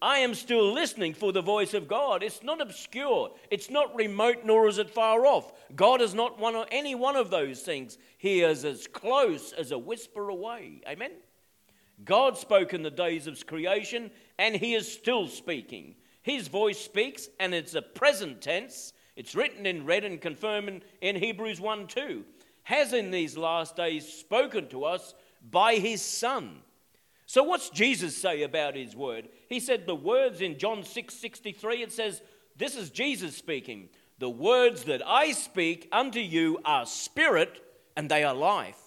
I 0.00 0.18
am 0.18 0.36
still 0.36 0.72
listening 0.72 1.14
for 1.14 1.32
the 1.32 1.42
voice 1.42 1.74
of 1.74 1.88
God. 1.88 2.22
It's 2.22 2.44
not 2.44 2.60
obscure, 2.60 3.32
it's 3.50 3.70
not 3.70 3.92
remote, 3.96 4.44
nor 4.44 4.68
is 4.68 4.78
it 4.78 4.88
far 4.88 5.26
off. 5.26 5.52
God 5.74 6.00
is 6.00 6.14
not 6.14 6.38
one 6.38 6.54
of, 6.54 6.68
any 6.70 6.94
one 6.94 7.16
of 7.16 7.30
those 7.30 7.62
things. 7.62 7.98
He 8.18 8.42
is 8.42 8.64
as 8.64 8.86
close 8.86 9.52
as 9.52 9.72
a 9.72 9.78
whisper 9.78 10.28
away. 10.28 10.80
Amen? 10.86 11.10
God 12.04 12.38
spoke 12.38 12.72
in 12.72 12.84
the 12.84 12.90
days 12.92 13.26
of 13.26 13.44
creation, 13.48 14.12
and 14.38 14.54
He 14.54 14.74
is 14.74 14.92
still 14.92 15.26
speaking. 15.26 15.96
His 16.22 16.46
voice 16.46 16.78
speaks, 16.78 17.28
and 17.40 17.52
it's 17.52 17.74
a 17.74 17.82
present 17.82 18.40
tense. 18.40 18.92
It's 19.18 19.34
written 19.34 19.66
in 19.66 19.84
red 19.84 20.04
and 20.04 20.20
confirmed 20.20 20.82
in 21.00 21.16
Hebrews 21.16 21.60
1 21.60 21.88
2. 21.88 22.24
Has 22.62 22.92
in 22.92 23.10
these 23.10 23.36
last 23.36 23.74
days 23.74 24.06
spoken 24.06 24.68
to 24.68 24.84
us 24.84 25.12
by 25.50 25.74
His 25.74 26.00
Son. 26.00 26.60
So, 27.26 27.42
what's 27.42 27.68
Jesus 27.68 28.16
say 28.16 28.44
about 28.44 28.76
His 28.76 28.94
word? 28.94 29.28
He 29.48 29.58
said 29.58 29.86
the 29.86 29.94
words 29.96 30.40
in 30.40 30.56
John 30.56 30.84
6 30.84 31.12
63, 31.12 31.82
it 31.82 31.92
says, 31.92 32.22
This 32.56 32.76
is 32.76 32.90
Jesus 32.90 33.36
speaking. 33.36 33.88
The 34.20 34.30
words 34.30 34.84
that 34.84 35.02
I 35.04 35.32
speak 35.32 35.88
unto 35.90 36.20
you 36.20 36.60
are 36.64 36.86
spirit 36.86 37.60
and 37.96 38.08
they 38.08 38.22
are 38.22 38.34
life. 38.34 38.78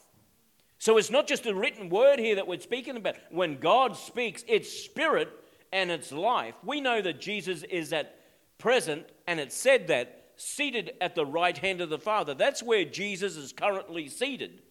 So 0.77 0.97
it's 0.97 1.11
not 1.11 1.27
just 1.27 1.45
a 1.45 1.53
written 1.53 1.89
word 1.89 2.19
here 2.19 2.35
that 2.35 2.47
we're 2.47 2.61
speaking 2.61 2.95
about. 2.95 3.17
When 3.31 3.57
God 3.57 3.97
speaks, 3.97 4.45
it's 4.47 4.71
spirit 4.71 5.27
and 5.73 5.91
it's 5.91 6.13
life. 6.13 6.55
We 6.63 6.79
know 6.79 7.01
that 7.01 7.19
Jesus 7.19 7.63
is 7.63 7.91
at 7.91 8.17
present, 8.61 9.07
and 9.27 9.39
it 9.41 9.51
said 9.51 9.88
that, 9.88 10.21
seated 10.41 10.93
at 11.00 11.15
the 11.15 11.25
right 11.25 11.57
hand 11.57 11.81
of 11.81 11.89
the 11.89 12.00
Father. 12.00 12.33
That's 12.33 12.63
where 12.63 12.86
Jesus 12.86 13.38
is 13.38 13.53
currently 13.53 14.07
seated. 14.07 14.62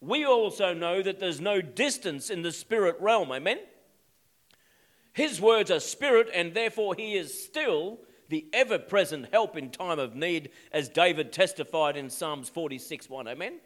We 0.00 0.24
also 0.24 0.74
know 0.74 1.02
that 1.02 1.18
there's 1.18 1.40
no 1.40 1.60
distance 1.60 2.30
in 2.30 2.42
the 2.42 2.52
spirit 2.52 2.96
realm. 3.00 3.32
Amen? 3.32 3.58
His 5.12 5.40
words 5.40 5.70
are 5.70 5.80
spirit, 5.80 6.28
and 6.32 6.54
therefore 6.54 6.94
he 6.94 7.16
is 7.16 7.42
still 7.42 7.98
the 8.28 8.46
ever 8.52 8.78
present 8.78 9.28
help 9.32 9.56
in 9.56 9.70
time 9.70 9.98
of 9.98 10.14
need, 10.14 10.50
as 10.72 10.88
David 10.88 11.32
testified 11.32 11.96
in 11.96 12.10
Psalms 12.10 12.48
46 12.48 13.08
1. 13.08 13.26
Amen? 13.26 13.60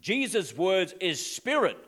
Jesus' 0.00 0.54
words 0.54 0.94
is 1.00 1.24
spirit, 1.24 1.78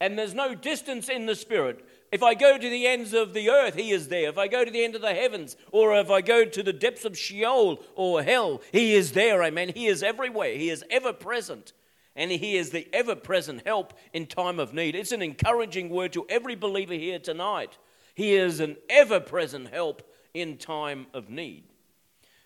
and 0.00 0.18
there's 0.18 0.34
no 0.34 0.54
distance 0.54 1.08
in 1.08 1.26
the 1.26 1.36
spirit. 1.36 1.86
If 2.12 2.22
I 2.22 2.34
go 2.34 2.58
to 2.58 2.68
the 2.68 2.86
ends 2.86 3.14
of 3.14 3.32
the 3.32 3.48
earth, 3.48 3.74
he 3.74 3.90
is 3.90 4.08
there. 4.08 4.28
If 4.28 4.36
I 4.36 4.46
go 4.46 4.66
to 4.66 4.70
the 4.70 4.84
end 4.84 4.94
of 4.94 5.00
the 5.00 5.14
heavens, 5.14 5.56
or 5.72 5.96
if 5.98 6.10
I 6.10 6.20
go 6.20 6.44
to 6.44 6.62
the 6.62 6.72
depths 6.72 7.06
of 7.06 7.16
Sheol 7.16 7.82
or 7.96 8.22
hell, 8.22 8.60
he 8.70 8.94
is 8.94 9.12
there. 9.12 9.42
Amen. 9.42 9.70
He 9.74 9.86
is 9.86 10.02
everywhere. 10.02 10.54
He 10.54 10.68
is 10.68 10.84
ever 10.90 11.14
present. 11.14 11.72
And 12.14 12.30
he 12.30 12.58
is 12.58 12.68
the 12.68 12.86
ever 12.92 13.16
present 13.16 13.66
help 13.66 13.94
in 14.12 14.26
time 14.26 14.60
of 14.60 14.74
need. 14.74 14.94
It's 14.94 15.12
an 15.12 15.22
encouraging 15.22 15.88
word 15.88 16.12
to 16.12 16.26
every 16.28 16.54
believer 16.54 16.92
here 16.92 17.18
tonight. 17.18 17.78
He 18.14 18.34
is 18.34 18.60
an 18.60 18.76
ever 18.90 19.18
present 19.18 19.70
help 19.70 20.02
in 20.34 20.58
time 20.58 21.06
of 21.14 21.30
need. 21.30 21.64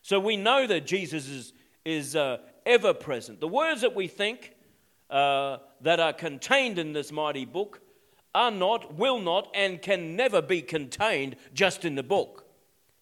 So 0.02 0.20
we 0.20 0.37
know 0.37 0.68
that 0.68 0.87
Jesus 0.87 1.28
is, 1.28 1.52
is 1.85 2.14
uh, 2.14 2.38
ever 2.64 2.94
present. 2.94 3.40
The 3.40 3.49
words 3.49 3.80
that 3.80 3.96
we 3.96 4.06
think, 4.06 4.54
uh, 5.11 5.58
that 5.80 5.99
are 5.99 6.12
contained 6.12 6.78
in 6.78 6.92
this 6.92 7.11
mighty 7.11 7.44
book 7.44 7.80
are 8.36 8.50
not, 8.50 8.94
will 8.94 9.18
not, 9.18 9.48
and 9.54 9.80
can 9.80 10.14
never 10.14 10.42
be 10.42 10.60
contained 10.60 11.34
just 11.54 11.86
in 11.86 11.94
the 11.94 12.02
book. 12.02 12.44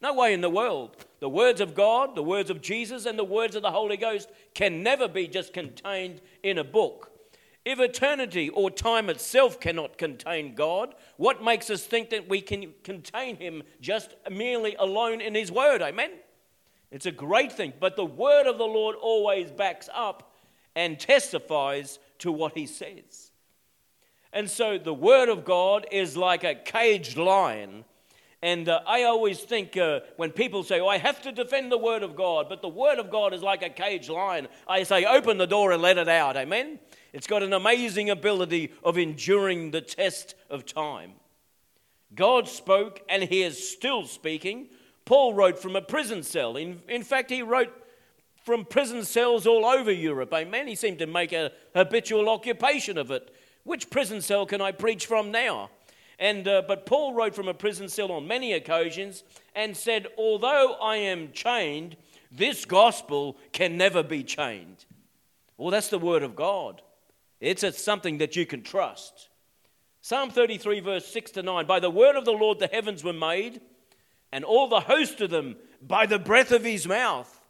No 0.01 0.15
way 0.15 0.33
in 0.33 0.41
the 0.41 0.49
world. 0.49 0.97
The 1.19 1.29
words 1.29 1.61
of 1.61 1.75
God, 1.75 2.15
the 2.15 2.23
words 2.23 2.51
of 2.51 2.63
Jesus, 2.63 3.05
and 3.05 3.19
the 3.19 3.25
words 3.25 3.57
of 3.57 3.63
the 3.63 3.73
Holy 3.73 3.97
Ghost 3.97 4.31
can 4.55 4.85
never 4.85 5.09
be 5.09 5.27
just 5.27 5.53
contained 5.53 6.21
in 6.45 6.59
a 6.59 6.65
book. 6.65 7.11
If 7.65 7.81
eternity 7.81 8.49
or 8.49 8.71
time 8.71 9.11
itself 9.11 9.59
cannot 9.59 9.99
contain 9.99 10.55
God, 10.55 10.95
what 11.17 11.43
makes 11.43 11.69
us 11.69 11.83
think 11.83 12.11
that 12.11 12.29
we 12.29 12.41
can 12.41 12.73
contain 12.85 13.37
Him 13.37 13.65
just 13.81 14.15
merely 14.31 14.77
alone 14.77 15.21
in 15.21 15.35
His 15.35 15.51
Word? 15.51 15.83
Amen? 15.83 16.13
It's 16.93 17.07
a 17.07 17.11
great 17.11 17.53
thing. 17.53 17.73
But 17.81 17.97
the 17.97 18.05
Word 18.05 18.47
of 18.47 18.59
the 18.59 18.65
Lord 18.65 18.95
always 18.95 19.51
backs 19.51 19.89
up 19.93 20.33
and 20.77 21.01
testifies 21.01 21.99
to 22.19 22.31
what 22.31 22.57
he 22.57 22.67
says. 22.67 23.33
And 24.35 24.51
so 24.51 24.77
the 24.77 24.93
Word 24.93 25.31
of 25.31 25.45
God 25.45 25.87
is 25.93 26.17
like 26.17 26.43
a 26.43 26.57
caged 26.57 27.17
lion. 27.17 27.85
And 28.43 28.69
uh, 28.69 28.81
I 28.87 29.05
always 29.05 29.39
think 29.39 29.77
uh, 29.77 30.01
when 30.17 30.33
people 30.33 30.65
say, 30.65 30.81
oh, 30.81 30.89
I 30.89 30.99
have 30.99 31.23
to 31.23 31.33
defend 31.33 31.73
the 31.73 31.79
Word 31.79 32.03
of 32.03 32.15
God, 32.17 32.47
but 32.49 32.61
the 32.61 32.69
Word 32.69 32.99
of 32.99 33.11
God 33.11 33.33
is 33.33 33.43
like 33.43 33.63
a 33.63 33.71
caged 33.71 34.11
lion, 34.11 34.49
I 34.69 34.83
say, 34.83 35.05
open 35.05 35.39
the 35.39 35.47
door 35.47 35.73
and 35.73 35.81
let 35.81 35.97
it 35.97 36.09
out. 36.09 36.37
Amen? 36.37 36.81
It's 37.13 37.29
got 37.29 37.45
an 37.45 37.53
amazing 37.53 38.11
ability 38.11 38.73
of 38.83 38.99
enduring 38.99 39.71
the 39.71 39.81
test 39.81 40.35
of 40.51 40.67
time. 40.67 41.13
God 42.15 42.49
spoke, 42.49 43.01
and 43.09 43.23
He 43.23 43.43
is 43.43 43.71
still 43.71 44.05
speaking. 44.05 44.67
Paul 45.05 45.33
wrote 45.33 45.59
from 45.59 45.77
a 45.77 45.81
prison 45.81 46.23
cell. 46.23 46.57
In, 46.57 46.83
in 46.89 47.03
fact, 47.03 47.31
he 47.31 47.43
wrote 47.43 47.73
from 48.45 48.65
prison 48.65 49.05
cells 49.05 49.47
all 49.47 49.65
over 49.65 49.93
Europe. 49.93 50.33
Amen. 50.35 50.67
He 50.67 50.75
seemed 50.75 50.99
to 50.99 51.07
make 51.07 51.33
a 51.33 51.53
habitual 51.75 52.29
occupation 52.29 52.99
of 52.99 53.11
it. 53.11 53.35
Which 53.65 53.91
prison 53.91 54.21
cell 54.21 54.47
can 54.47 54.61
I 54.61 54.73
preach 54.73 55.07
from 55.07 55.31
now? 55.31 55.71
And, 56.19 56.47
uh, 56.47 56.63
but 56.69 56.87
Paul 56.87 57.15
wrote 57.15 57.35
from 57.35 57.49
a 57.49 57.55
prison 57.55 57.89
cell 57.89 58.13
on 58.13 58.29
many 58.29 58.53
occasions 58.53 59.25
and 59.55 59.77
said, 59.77 60.07
Although 60.17 60.75
I 60.81 60.97
am 60.97 61.33
chained, 61.33 61.97
this 62.31 62.65
gospel 62.65 63.37
can 63.53 63.77
never 63.77 64.03
be 64.03 64.23
chained. 64.23 64.85
Well, 65.57 65.71
that's 65.71 65.89
the 65.89 65.99
word 65.99 66.23
of 66.23 66.37
God. 66.37 66.83
It's 67.41 67.63
a, 67.63 67.73
something 67.73 68.19
that 68.19 68.37
you 68.37 68.47
can 68.47 68.63
trust. 68.63 69.29
Psalm 70.01 70.31
33, 70.31 70.81
verse 70.81 71.07
6 71.07 71.33
to 71.33 71.43
9 71.43 71.67
By 71.67 71.81
the 71.81 71.91
word 71.91 72.17
of 72.17 72.25
the 72.25 72.33
Lord 72.33 72.59
the 72.59 72.67
heavens 72.67 73.03
were 73.03 73.13
made, 73.13 73.61
and 74.33 74.45
all 74.45 74.69
the 74.69 74.81
host 74.81 75.21
of 75.21 75.31
them 75.31 75.57
by 75.81 76.07
the 76.07 76.19
breath 76.19 76.53
of 76.53 76.65
his 76.65 76.87
mouth. 76.87 77.41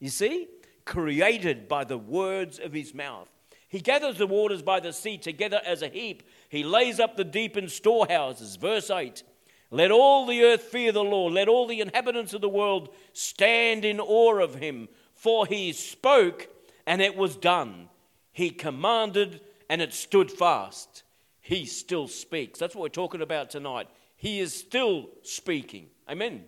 You 0.00 0.10
see? 0.10 0.48
Created 0.84 1.68
by 1.68 1.84
the 1.84 1.98
words 1.98 2.58
of 2.58 2.72
his 2.72 2.92
mouth. 2.92 3.28
He 3.74 3.80
gathers 3.80 4.18
the 4.18 4.28
waters 4.28 4.62
by 4.62 4.78
the 4.78 4.92
sea 4.92 5.18
together 5.18 5.60
as 5.66 5.82
a 5.82 5.88
heap. 5.88 6.22
He 6.48 6.62
lays 6.62 7.00
up 7.00 7.16
the 7.16 7.24
deep 7.24 7.56
in 7.56 7.68
storehouses. 7.68 8.54
Verse 8.54 8.88
8 8.88 9.24
Let 9.72 9.90
all 9.90 10.26
the 10.26 10.44
earth 10.44 10.62
fear 10.62 10.92
the 10.92 11.02
Lord. 11.02 11.32
Let 11.32 11.48
all 11.48 11.66
the 11.66 11.80
inhabitants 11.80 12.32
of 12.34 12.40
the 12.40 12.48
world 12.48 12.94
stand 13.14 13.84
in 13.84 13.98
awe 13.98 14.38
of 14.38 14.54
him. 14.54 14.88
For 15.16 15.44
he 15.44 15.72
spoke 15.72 16.46
and 16.86 17.02
it 17.02 17.16
was 17.16 17.36
done. 17.36 17.88
He 18.30 18.50
commanded 18.50 19.40
and 19.68 19.82
it 19.82 19.92
stood 19.92 20.30
fast. 20.30 21.02
He 21.40 21.66
still 21.66 22.06
speaks. 22.06 22.60
That's 22.60 22.76
what 22.76 22.82
we're 22.82 22.88
talking 22.90 23.22
about 23.22 23.50
tonight. 23.50 23.88
He 24.14 24.38
is 24.38 24.54
still 24.54 25.08
speaking. 25.22 25.88
Amen. 26.08 26.44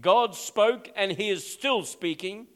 God 0.00 0.34
spoke 0.34 0.88
and 0.96 1.12
he 1.12 1.28
is 1.28 1.46
still 1.46 1.84
speaking. 1.84 2.46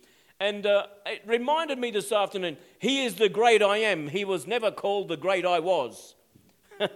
And 0.41 0.65
uh, 0.65 0.87
it 1.05 1.23
reminded 1.27 1.79
me 1.79 1.91
this 1.91 2.11
afternoon, 2.11 2.57
he 2.79 3.05
is 3.05 3.17
the 3.17 3.29
great 3.29 3.63
I 3.63 3.77
am. 3.77 4.09
He 4.09 4.25
was 4.25 4.47
never 4.47 4.71
called 4.71 5.09
the 5.09 5.19
great 5.19 5.45
I 5.45 5.61
was. 5.61 6.15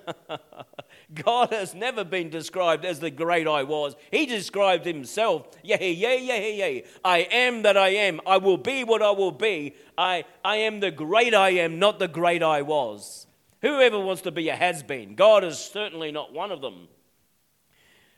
God 1.14 1.50
has 1.50 1.74
never 1.74 2.04
been 2.04 2.30
described 2.30 2.86
as 2.86 3.00
the 3.00 3.10
great 3.10 3.46
I 3.46 3.62
was. 3.62 3.96
He 4.10 4.24
described 4.24 4.86
himself, 4.86 5.46
yeah, 5.62 5.82
yeah, 5.82 6.14
yeah, 6.14 6.66
yeah. 6.66 6.80
I 7.04 7.18
am 7.18 7.62
that 7.62 7.76
I 7.76 7.90
am. 7.90 8.20
I 8.26 8.38
will 8.38 8.56
be 8.56 8.82
what 8.82 9.02
I 9.02 9.10
will 9.10 9.30
be. 9.30 9.74
I, 9.98 10.24
I 10.42 10.56
am 10.56 10.80
the 10.80 10.90
great 10.90 11.34
I 11.34 11.50
am, 11.50 11.78
not 11.78 11.98
the 11.98 12.08
great 12.08 12.42
I 12.42 12.62
was. 12.62 13.26
Whoever 13.60 14.00
wants 14.00 14.22
to 14.22 14.30
be 14.30 14.48
a 14.48 14.56
has 14.56 14.82
been, 14.82 15.14
God 15.14 15.44
is 15.44 15.58
certainly 15.58 16.10
not 16.12 16.32
one 16.32 16.50
of 16.50 16.62
them. 16.62 16.88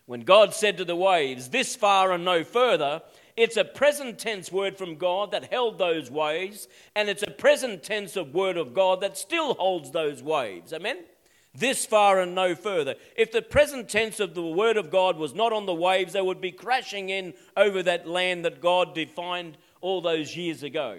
When 0.07 0.21
God 0.21 0.55
said 0.55 0.79
to 0.79 0.85
the 0.85 0.97
waves, 0.97 1.49
This 1.49 1.75
far 1.75 2.13
and 2.13 2.25
no 2.25 2.45
further, 2.45 3.03
it's 3.37 3.57
a 3.57 3.65
present 3.65 4.19
tense 4.19 4.51
word 4.51 4.79
from 4.79 4.97
God 4.97 5.31
that 5.33 5.53
held 5.53 5.79
those 5.79 6.11
waves, 6.11 6.69
and 6.95 7.09
it's 7.09 7.23
a 7.23 7.31
present 7.31 7.83
tense 7.83 8.17
of 8.17 8.35
word 8.35 8.57
of 8.57 8.75
God 8.75 9.01
that 9.01 9.19
still 9.19 9.55
holds 9.55 9.91
those 9.91 10.23
waves. 10.23 10.73
Amen? 10.73 10.99
This 11.55 11.87
far 11.87 12.21
and 12.21 12.35
no 12.35 12.55
further. 12.55 12.97
If 13.17 13.33
the 13.33 13.43
present 13.43 13.89
tense 13.89 14.21
of 14.21 14.35
the 14.35 14.43
word 14.43 14.77
of 14.77 14.91
God 14.91 15.17
was 15.17 15.35
not 15.35 15.53
on 15.53 15.67
the 15.67 15.75
waves, 15.75 16.13
they 16.13 16.21
would 16.21 16.41
be 16.41 16.53
crashing 16.53 17.09
in 17.09 17.35
over 17.57 17.83
that 17.83 18.07
land 18.07 18.45
that 18.45 18.61
God 18.61 18.95
defined 18.95 19.57
all 19.81 20.01
those 20.01 20.37
years 20.37 20.63
ago. 20.63 20.99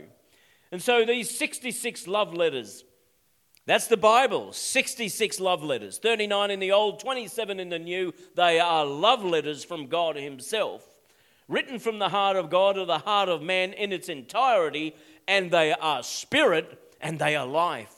And 0.71 0.81
so 0.81 1.05
these 1.05 1.35
66 1.37 2.07
love 2.07 2.33
letters 2.33 2.83
that's 3.67 3.87
the 3.87 3.97
Bible 3.97 4.53
66 4.53 5.41
love 5.41 5.61
letters, 5.61 5.97
39 5.97 6.51
in 6.51 6.59
the 6.61 6.71
Old, 6.71 7.01
27 7.01 7.59
in 7.59 7.67
the 7.67 7.77
New. 7.77 8.13
They 8.33 8.61
are 8.61 8.85
love 8.85 9.25
letters 9.25 9.65
from 9.65 9.87
God 9.87 10.15
Himself, 10.15 10.85
written 11.47 11.79
from 11.79 11.99
the 11.99 12.09
heart 12.09 12.35
of 12.35 12.49
God 12.49 12.75
to 12.75 12.85
the 12.85 12.99
heart 12.99 13.29
of 13.29 13.41
man 13.41 13.73
in 13.73 13.91
its 13.91 14.09
entirety, 14.09 14.95
and 15.27 15.51
they 15.51 15.73
are 15.73 16.03
spirit 16.03 16.79
and 17.01 17.19
they 17.19 17.35
are 17.35 17.45
life. 17.45 17.93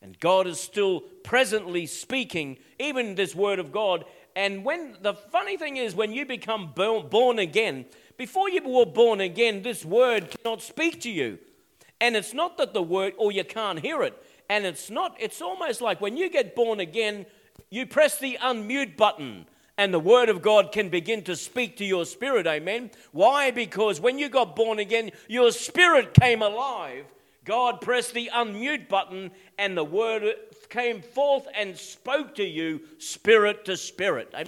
And 0.00 0.18
God 0.18 0.46
is 0.46 0.58
still 0.58 1.00
presently 1.22 1.86
speaking, 1.86 2.58
even 2.80 3.14
this 3.14 3.34
word 3.34 3.60
of 3.60 3.70
God. 3.70 4.04
And 4.34 4.64
when 4.64 4.96
the 5.00 5.14
funny 5.14 5.56
thing 5.56 5.76
is, 5.76 5.94
when 5.94 6.12
you 6.12 6.26
become 6.26 6.72
born 6.74 7.38
again, 7.38 7.84
before 8.16 8.50
you 8.50 8.62
were 8.68 8.86
born 8.86 9.20
again, 9.20 9.62
this 9.62 9.84
word 9.84 10.30
cannot 10.30 10.60
speak 10.60 11.00
to 11.02 11.10
you. 11.10 11.38
And 12.00 12.16
it's 12.16 12.34
not 12.34 12.58
that 12.58 12.74
the 12.74 12.82
word, 12.82 13.14
or 13.16 13.30
you 13.30 13.44
can't 13.44 13.78
hear 13.78 14.02
it. 14.02 14.20
And 14.50 14.66
it's 14.66 14.90
not, 14.90 15.16
it's 15.20 15.40
almost 15.40 15.80
like 15.80 16.00
when 16.00 16.16
you 16.16 16.28
get 16.28 16.56
born 16.56 16.80
again, 16.80 17.26
you 17.70 17.86
press 17.86 18.18
the 18.18 18.38
unmute 18.42 18.96
button 18.96 19.46
and 19.78 19.92
the 19.92 20.00
Word 20.00 20.28
of 20.28 20.42
God 20.42 20.72
can 20.72 20.88
begin 20.88 21.22
to 21.22 21.36
speak 21.36 21.76
to 21.78 21.84
your 21.84 22.04
spirit. 22.04 22.46
Amen. 22.46 22.90
Why? 23.12 23.50
Because 23.50 24.00
when 24.00 24.18
you 24.18 24.28
got 24.28 24.56
born 24.56 24.78
again, 24.78 25.10
your 25.28 25.50
spirit 25.50 26.14
came 26.14 26.42
alive. 26.42 27.06
God 27.44 27.80
pressed 27.80 28.14
the 28.14 28.30
unmute 28.32 28.88
button 28.88 29.32
and 29.58 29.76
the 29.76 29.84
word 29.84 30.22
came 30.68 31.02
forth 31.02 31.48
and 31.54 31.76
spoke 31.76 32.36
to 32.36 32.44
you 32.44 32.80
spirit 32.98 33.64
to 33.64 33.76
spirit. 33.76 34.28
Amen. 34.32 34.46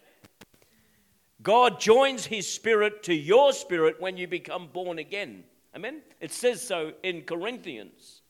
God 1.42 1.80
joins 1.80 2.24
his 2.24 2.50
spirit 2.50 3.02
to 3.04 3.14
your 3.14 3.52
spirit 3.52 4.00
when 4.00 4.16
you 4.16 4.26
become 4.26 4.68
born 4.72 4.98
again. 4.98 5.44
Amen. 5.74 6.02
It 6.20 6.32
says 6.32 6.66
so 6.66 6.92
in 7.02 7.22
Corinthians. 7.22 8.22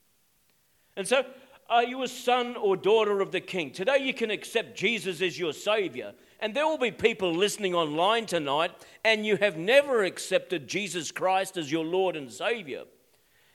And 0.97 1.07
so, 1.07 1.25
are 1.69 1.85
you 1.85 2.03
a 2.03 2.09
son 2.09 2.57
or 2.57 2.77
daughter 2.77 3.21
of 3.21 3.33
the 3.33 3.41
king? 3.41 3.71
Today 3.71 3.99
you 3.99 4.15
can 4.15 4.31
accept 4.31 4.77
Jesus 4.77 5.23
as 5.23 5.39
your 5.39 5.53
savior. 5.53 6.13
And 6.41 6.55
there 6.55 6.67
will 6.67 6.79
be 6.79 6.91
people 6.91 7.33
listening 7.33 7.75
online 7.75 8.27
tonight, 8.27 8.73
and 9.05 9.25
you 9.25 9.37
have 9.37 9.57
never 9.57 10.05
accepted 10.05 10.69
Jesus 10.69 11.11
Christ 11.11 11.57
as 11.57 11.73
your 11.73 11.85
Lord 11.85 12.17
and 12.17 12.31
Savior. 12.31 12.85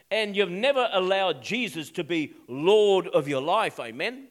And 0.10 0.36
you've 0.36 0.50
never 0.50 0.90
allowed 0.92 1.44
Jesus 1.44 1.92
to 1.92 2.04
be 2.04 2.34
Lord 2.48 3.08
of 3.10 3.28
your 3.28 3.42
life. 3.42 3.80
Amen. 3.80 4.28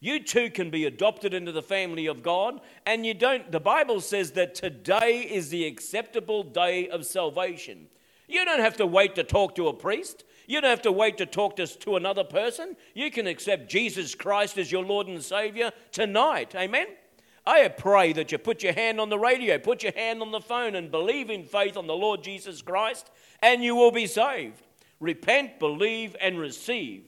You 0.00 0.22
too 0.22 0.48
can 0.48 0.70
be 0.70 0.84
adopted 0.84 1.34
into 1.34 1.52
the 1.52 1.62
family 1.62 2.06
of 2.06 2.22
God, 2.22 2.60
and 2.86 3.04
you 3.04 3.14
don't. 3.14 3.50
The 3.50 3.60
Bible 3.60 4.00
says 4.00 4.30
that 4.32 4.54
today 4.54 5.20
is 5.20 5.50
the 5.50 5.66
acceptable 5.66 6.44
day 6.44 6.88
of 6.88 7.04
salvation. 7.04 7.88
You 8.28 8.44
don't 8.44 8.60
have 8.60 8.76
to 8.76 8.86
wait 8.86 9.16
to 9.16 9.24
talk 9.24 9.54
to 9.56 9.68
a 9.68 9.72
priest. 9.72 10.24
You 10.48 10.62
don't 10.62 10.70
have 10.70 10.82
to 10.82 10.92
wait 10.92 11.18
to 11.18 11.26
talk 11.26 11.56
to, 11.56 11.66
to 11.66 11.96
another 11.96 12.24
person. 12.24 12.74
You 12.94 13.10
can 13.10 13.26
accept 13.26 13.70
Jesus 13.70 14.14
Christ 14.14 14.56
as 14.56 14.72
your 14.72 14.82
Lord 14.82 15.06
and 15.06 15.22
Savior 15.22 15.72
tonight. 15.92 16.54
Amen. 16.54 16.86
I 17.46 17.68
pray 17.68 18.14
that 18.14 18.32
you 18.32 18.38
put 18.38 18.62
your 18.62 18.72
hand 18.72 18.98
on 18.98 19.10
the 19.10 19.18
radio, 19.18 19.58
put 19.58 19.82
your 19.82 19.92
hand 19.92 20.22
on 20.22 20.32
the 20.32 20.40
phone, 20.40 20.74
and 20.74 20.90
believe 20.90 21.28
in 21.28 21.44
faith 21.44 21.76
on 21.76 21.86
the 21.86 21.94
Lord 21.94 22.22
Jesus 22.22 22.62
Christ, 22.62 23.10
and 23.42 23.62
you 23.62 23.76
will 23.76 23.90
be 23.90 24.06
saved. 24.06 24.62
Repent, 25.00 25.58
believe, 25.58 26.16
and 26.18 26.40
receive. 26.40 27.04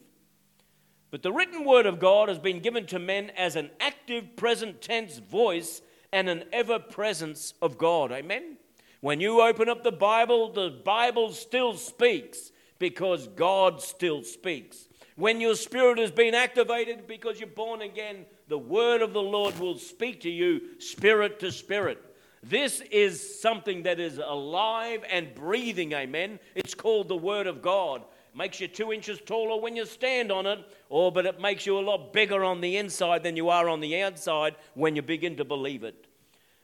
But 1.11 1.23
the 1.23 1.33
written 1.33 1.65
word 1.65 1.87
of 1.87 1.99
God 1.99 2.29
has 2.29 2.39
been 2.39 2.61
given 2.61 2.85
to 2.87 2.99
men 2.99 3.31
as 3.39 3.57
an 3.57 3.71
active 3.81 4.37
present 4.37 4.83
tense 4.83 5.17
voice 5.19 5.81
and 6.13 6.29
an 6.29 6.45
ever 6.53 6.79
presence 6.79 7.55
of 7.63 7.79
God. 7.79 8.13
Amen? 8.13 8.59
When 9.01 9.19
you 9.19 9.41
open 9.41 9.71
up 9.71 9.83
the 9.83 9.93
Bible, 9.93 10.53
the 10.53 10.69
Bible 10.85 11.33
still 11.33 11.75
speaks 11.75 12.53
because 12.81 13.29
God 13.29 13.81
still 13.81 14.25
speaks. 14.25 14.89
When 15.15 15.41
your 15.41 15.55
spirit 15.55 15.99
has 15.99 16.11
been 16.11 16.35
activated 16.35 17.07
because 17.07 17.39
you're 17.39 17.49
born 17.49 17.83
again, 17.83 18.25
the 18.49 18.59
word 18.59 19.03
of 19.03 19.13
the 19.13 19.23
Lord 19.23 19.57
will 19.61 19.79
speak 19.79 20.23
to 20.23 20.31
you 20.31 20.81
spirit 20.81 21.39
to 21.41 21.53
spirit. 21.53 22.03
This 22.43 22.81
is 22.91 23.41
something 23.41 23.83
that 23.83 24.01
is 24.01 24.19
alive 24.19 25.05
and 25.11 25.35
breathing, 25.35 25.93
amen. 25.93 26.41
It's 26.55 26.75
called 26.75 27.09
the 27.09 27.17
Word 27.17 27.47
of 27.47 27.61
God. 27.61 28.03
Makes 28.35 28.61
you 28.61 28.69
two 28.69 28.95
inches 28.95 29.21
taller 29.21 29.61
when 29.61 29.77
you 29.77 29.85
stand 29.85 30.33
on 30.33 30.47
it, 30.47 30.61
or 30.89 31.13
but 31.13 31.27
it 31.27 31.39
makes 31.39 31.67
you 31.67 31.79
a 31.79 31.81
lot 31.81 32.15
bigger 32.15 32.43
on 32.43 32.63
the 32.63 32.79
inside 32.79 33.23
than 33.23 33.37
you 33.37 33.51
are 33.51 33.69
on 33.69 33.81
the 33.81 34.01
outside 34.01 34.57
when 34.73 34.97
you 34.97 35.03
begin 35.03 35.37
to 35.37 35.45
believe 35.45 35.85
it. 35.85 36.07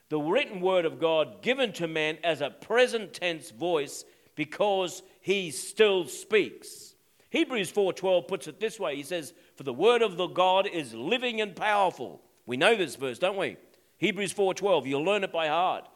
The 0.09 0.19
written 0.19 0.63
Word 0.63 0.87
of 0.87 0.99
God 0.99 1.43
given 1.43 1.73
to 1.75 1.87
man 1.87 2.17
as 2.25 2.41
a 2.41 2.49
present 2.49 3.13
tense 3.13 3.51
voice 3.51 4.05
because 4.37 5.03
he 5.27 5.51
still 5.51 6.07
speaks. 6.07 6.95
Hebrews 7.31 7.73
4:12 7.73 8.29
puts 8.29 8.47
it 8.47 8.61
this 8.61 8.79
way. 8.79 8.95
He 8.95 9.03
says, 9.03 9.35
"For 9.57 9.65
the 9.65 9.73
word 9.73 10.01
of 10.01 10.17
the 10.17 10.29
God 10.29 10.69
is 10.69 10.95
living 10.95 11.41
and 11.41 11.57
powerful." 11.57 12.23
We 12.47 12.57
know 12.57 12.77
this 12.77 12.95
verse, 12.95 13.19
don't 13.19 13.37
we? 13.37 13.57
Hebrews 13.99 14.33
4:12. 14.33 14.87
You'll 14.87 15.03
learn 15.03 15.25
it 15.25 15.33
by 15.33 15.49
heart. 15.49 15.89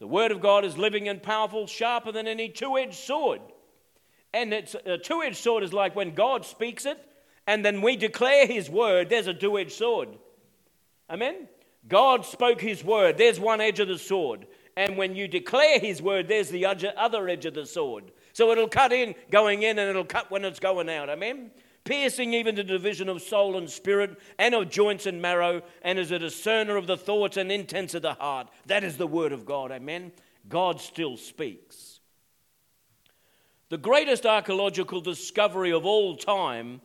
The 0.00 0.08
word 0.08 0.32
of 0.32 0.40
God 0.40 0.64
is 0.64 0.76
living 0.76 1.08
and 1.08 1.22
powerful, 1.22 1.68
sharper 1.68 2.10
than 2.10 2.26
any 2.26 2.48
two-edged 2.48 2.96
sword. 2.96 3.40
And 4.34 4.52
it's, 4.52 4.74
a 4.74 4.98
two-edged 4.98 5.36
sword 5.36 5.62
is 5.62 5.72
like 5.72 5.94
when 5.94 6.12
God 6.16 6.44
speaks 6.44 6.86
it, 6.86 6.98
and 7.46 7.64
then 7.64 7.82
we 7.82 7.94
declare 7.94 8.48
His 8.48 8.68
word. 8.68 9.08
There's 9.08 9.28
a 9.28 9.32
two-edged 9.34 9.70
sword. 9.70 10.08
Amen. 11.08 11.48
God 11.86 12.26
spoke 12.26 12.60
His 12.60 12.82
word. 12.82 13.16
There's 13.16 13.38
one 13.38 13.60
edge 13.60 13.78
of 13.78 13.86
the 13.86 13.96
sword. 13.96 14.48
And 14.76 14.96
when 14.96 15.14
you 15.14 15.28
declare 15.28 15.78
His 15.78 16.02
word, 16.02 16.26
there's 16.26 16.48
the 16.48 16.66
other 16.66 17.28
edge 17.28 17.46
of 17.46 17.54
the 17.54 17.64
sword. 17.64 18.10
So 18.36 18.52
it'll 18.52 18.68
cut 18.68 18.92
in 18.92 19.14
going 19.30 19.62
in 19.62 19.78
and 19.78 19.88
it'll 19.88 20.04
cut 20.04 20.30
when 20.30 20.44
it's 20.44 20.60
going 20.60 20.90
out. 20.90 21.08
Amen? 21.08 21.50
Piercing 21.84 22.34
even 22.34 22.54
the 22.54 22.62
division 22.62 23.08
of 23.08 23.22
soul 23.22 23.56
and 23.56 23.70
spirit 23.70 24.18
and 24.38 24.54
of 24.54 24.68
joints 24.68 25.06
and 25.06 25.22
marrow, 25.22 25.62
and 25.80 25.98
is 25.98 26.10
a 26.10 26.18
discerner 26.18 26.76
of 26.76 26.86
the 26.86 26.98
thoughts 26.98 27.38
and 27.38 27.50
intents 27.50 27.94
of 27.94 28.02
the 28.02 28.12
heart. 28.12 28.50
That 28.66 28.84
is 28.84 28.98
the 28.98 29.06
word 29.06 29.32
of 29.32 29.46
God. 29.46 29.72
Amen? 29.72 30.12
God 30.50 30.82
still 30.82 31.16
speaks. 31.16 32.00
The 33.70 33.78
greatest 33.78 34.26
archaeological 34.26 35.00
discovery 35.00 35.72
of 35.72 35.86
all 35.86 36.14
time 36.14 36.82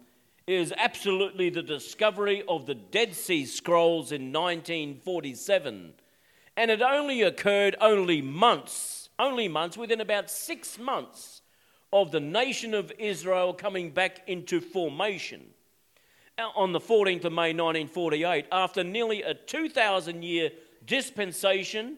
is 0.48 0.74
absolutely 0.78 1.50
the 1.50 1.64
discovery 1.64 2.44
of 2.48 2.66
the 2.66 2.76
Dead 2.76 3.14
Sea 3.14 3.46
Scrolls 3.46 4.14
in 4.14 4.32
1947. 4.32 5.96
And 6.56 6.72
it 6.72 6.82
only 6.82 7.24
occurred 7.24 7.76
only 7.82 8.22
months, 8.22 9.10
only 9.20 9.50
months, 9.50 9.76
within 9.76 10.00
about 10.00 10.32
six 10.32 10.80
months 10.80 11.41
of 11.94 12.12
the 12.12 12.20
nation 12.20 12.74
of 12.74 12.92
Israel 12.98 13.54
coming 13.54 13.92
back 13.92 14.22
into 14.28 14.62
formation 14.62 15.46
on 16.56 16.72
the 16.72 16.80
14th 16.80 17.26
of 17.26 17.34
May 17.34 17.54
1948 17.54 18.46
after 18.52 18.84
nearly 18.84 19.22
a 19.22 19.34
2,000 19.34 20.24
year 20.24 20.52
dispensation. 20.86 21.98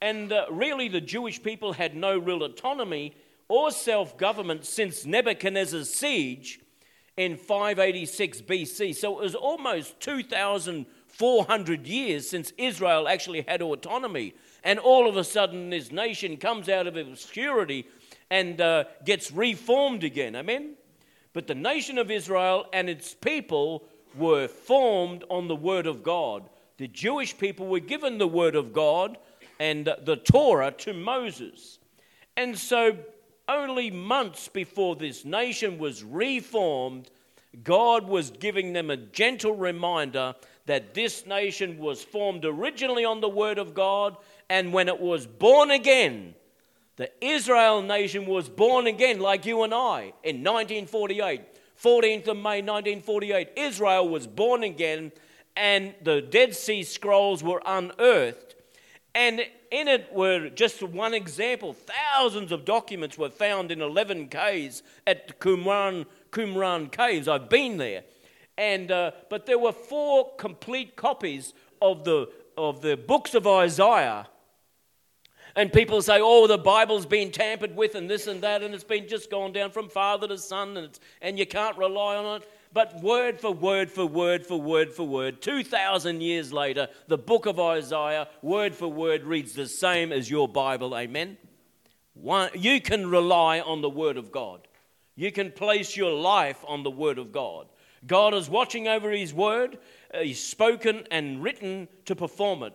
And 0.00 0.32
uh, 0.32 0.46
really, 0.50 0.88
the 0.88 1.00
Jewish 1.00 1.42
people 1.42 1.72
had 1.72 1.94
no 1.94 2.18
real 2.18 2.42
autonomy 2.42 3.14
or 3.48 3.70
self 3.70 4.16
government 4.16 4.64
since 4.64 5.04
Nebuchadnezzar's 5.04 5.92
siege 5.92 6.60
in 7.16 7.36
586 7.36 8.42
BC. 8.42 8.94
So 8.94 9.18
it 9.18 9.22
was 9.22 9.34
almost 9.34 10.00
2,400 10.00 11.86
years 11.86 12.28
since 12.28 12.52
Israel 12.56 13.08
actually 13.08 13.44
had 13.46 13.60
autonomy. 13.60 14.34
And 14.62 14.78
all 14.78 15.08
of 15.08 15.16
a 15.16 15.24
sudden, 15.24 15.70
this 15.70 15.90
nation 15.90 16.36
comes 16.36 16.68
out 16.68 16.86
of 16.86 16.96
obscurity 16.96 17.86
and 18.30 18.60
uh, 18.60 18.84
gets 19.04 19.32
reformed 19.32 20.04
again. 20.04 20.36
Amen? 20.36 20.74
But 21.32 21.46
the 21.46 21.54
nation 21.54 21.98
of 21.98 22.10
Israel 22.10 22.66
and 22.72 22.88
its 22.88 23.14
people 23.14 23.84
were 24.16 24.48
formed 24.48 25.24
on 25.30 25.48
the 25.48 25.56
Word 25.56 25.86
of 25.86 26.02
God. 26.02 26.48
The 26.78 26.88
Jewish 26.88 27.36
people 27.36 27.66
were 27.66 27.80
given 27.80 28.18
the 28.18 28.28
Word 28.28 28.56
of 28.56 28.72
God 28.72 29.18
and 29.58 29.86
the 30.02 30.16
Torah 30.16 30.72
to 30.78 30.92
Moses. 30.92 31.78
And 32.36 32.58
so, 32.58 32.96
only 33.48 33.90
months 33.90 34.48
before 34.48 34.96
this 34.96 35.24
nation 35.24 35.78
was 35.78 36.02
reformed, 36.02 37.10
God 37.62 38.08
was 38.08 38.30
giving 38.30 38.72
them 38.72 38.90
a 38.90 38.96
gentle 38.96 39.54
reminder 39.54 40.34
that 40.66 40.94
this 40.94 41.26
nation 41.26 41.78
was 41.78 42.02
formed 42.02 42.44
originally 42.44 43.04
on 43.04 43.20
the 43.20 43.28
Word 43.28 43.58
of 43.58 43.74
God, 43.74 44.16
and 44.48 44.72
when 44.72 44.88
it 44.88 45.00
was 45.00 45.26
born 45.26 45.70
again, 45.70 46.34
the 47.00 47.10
Israel 47.22 47.80
nation 47.80 48.26
was 48.26 48.50
born 48.50 48.86
again, 48.86 49.20
like 49.20 49.46
you 49.46 49.62
and 49.62 49.72
I, 49.72 50.12
in 50.22 50.44
1948. 50.44 51.40
14th 51.82 52.28
of 52.28 52.36
May 52.36 52.60
1948. 52.60 53.52
Israel 53.56 54.06
was 54.06 54.26
born 54.26 54.62
again, 54.62 55.10
and 55.56 55.94
the 56.02 56.20
Dead 56.20 56.54
Sea 56.54 56.82
Scrolls 56.82 57.42
were 57.42 57.62
unearthed. 57.64 58.54
And 59.14 59.40
in 59.70 59.88
it 59.88 60.12
were 60.12 60.50
just 60.50 60.82
one 60.82 61.14
example. 61.14 61.72
Thousands 61.72 62.52
of 62.52 62.66
documents 62.66 63.16
were 63.16 63.30
found 63.30 63.70
in 63.70 63.80
11 63.80 64.28
caves 64.28 64.82
at 65.06 65.26
the 65.26 65.32
Qumran, 65.32 66.04
Qumran 66.32 66.92
Caves. 66.92 67.28
I've 67.28 67.48
been 67.48 67.78
there. 67.78 68.04
And, 68.58 68.90
uh, 68.90 69.12
but 69.30 69.46
there 69.46 69.58
were 69.58 69.72
four 69.72 70.34
complete 70.36 70.96
copies 70.96 71.54
of 71.80 72.04
the, 72.04 72.28
of 72.58 72.82
the 72.82 72.98
books 72.98 73.34
of 73.34 73.46
Isaiah 73.46 74.26
and 75.56 75.72
people 75.72 76.02
say, 76.02 76.18
oh, 76.20 76.46
the 76.46 76.58
Bible's 76.58 77.06
been 77.06 77.30
tampered 77.30 77.76
with 77.76 77.94
and 77.94 78.08
this 78.08 78.26
and 78.26 78.42
that, 78.42 78.62
and 78.62 78.74
it's 78.74 78.84
been 78.84 79.08
just 79.08 79.30
gone 79.30 79.52
down 79.52 79.70
from 79.70 79.88
father 79.88 80.28
to 80.28 80.38
son, 80.38 80.76
and, 80.76 80.98
and 81.20 81.38
you 81.38 81.46
can't 81.46 81.76
rely 81.76 82.16
on 82.16 82.40
it. 82.40 82.48
But 82.72 83.02
word 83.02 83.40
for 83.40 83.50
word 83.50 83.90
for 83.90 84.06
word 84.06 84.46
for 84.46 84.60
word 84.60 84.92
for 84.92 85.06
word, 85.06 85.42
2,000 85.42 86.20
years 86.20 86.52
later, 86.52 86.88
the 87.08 87.18
book 87.18 87.46
of 87.46 87.58
Isaiah, 87.58 88.28
word 88.42 88.74
for 88.74 88.86
word, 88.86 89.24
reads 89.24 89.54
the 89.54 89.66
same 89.66 90.12
as 90.12 90.30
your 90.30 90.46
Bible. 90.46 90.96
Amen? 90.96 91.36
One, 92.14 92.50
you 92.54 92.80
can 92.80 93.10
rely 93.10 93.60
on 93.60 93.80
the 93.80 93.90
word 93.90 94.16
of 94.16 94.30
God. 94.30 94.68
You 95.16 95.32
can 95.32 95.50
place 95.50 95.96
your 95.96 96.12
life 96.12 96.64
on 96.68 96.82
the 96.82 96.90
word 96.90 97.18
of 97.18 97.32
God. 97.32 97.66
God 98.06 98.34
is 98.34 98.48
watching 98.48 98.88
over 98.88 99.10
his 99.10 99.34
word. 99.34 99.78
Uh, 100.12 100.20
He's 100.20 100.42
spoken 100.42 101.06
and 101.10 101.42
written 101.42 101.88
to 102.06 102.16
perform 102.16 102.62
it 102.62 102.74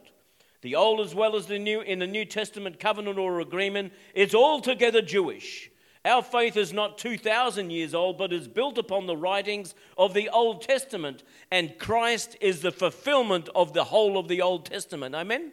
the 0.66 0.76
Old 0.76 1.00
as 1.00 1.14
well 1.14 1.36
as 1.36 1.46
the 1.46 1.60
New, 1.60 1.82
in 1.82 2.00
the 2.00 2.08
New 2.08 2.26
Testament 2.26 2.80
covenant 2.80 3.20
or 3.20 3.40
agreement, 3.40 3.94
it's 4.16 4.34
altogether 4.34 5.00
Jewish. 5.00 5.70
Our 6.04 6.24
faith 6.24 6.58
is 6.58 6.74
not 6.74 6.98
2,000 6.98 7.70
years 7.70 7.94
old, 7.94 8.18
but 8.18 8.34
is 8.34 8.48
built 8.48 8.80
upon 8.80 9.06
the 9.06 9.16
writings 9.16 9.76
of 9.96 10.16
the 10.16 10.28
Old 10.30 10.64
Testament, 10.64 11.24
and 11.52 11.78
Christ 11.78 12.36
is 12.42 12.62
the 12.62 12.72
fulfillment 12.72 13.48
of 13.54 13.74
the 13.74 13.84
whole 13.84 14.18
of 14.18 14.28
the 14.28 14.42
Old 14.42 14.66
Testament. 14.66 15.14
Amen? 15.14 15.52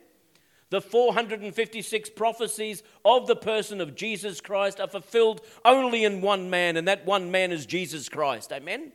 The 0.70 0.80
456 0.80 2.08
prophecies 2.10 2.82
of 3.04 3.26
the 3.26 3.36
person 3.36 3.82
of 3.82 3.94
Jesus 3.94 4.40
Christ 4.40 4.80
are 4.80 4.88
fulfilled 4.88 5.42
only 5.62 6.04
in 6.04 6.22
one 6.22 6.48
man, 6.48 6.78
and 6.78 6.88
that 6.88 7.04
one 7.04 7.30
man 7.30 7.52
is 7.52 7.66
Jesus 7.66 8.08
Christ. 8.08 8.50
Amen? 8.50 8.92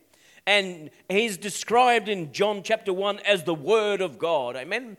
And 0.47 0.89
he's 1.10 1.38
described 1.38 2.10
in 2.10 2.32
John 2.32 2.63
chapter 2.63 2.93
1 2.93 3.19
as 3.19 3.43
the 3.43 3.53
Word 3.53 3.99
of 3.99 4.17
God. 4.17 4.56
Amen? 4.56 4.97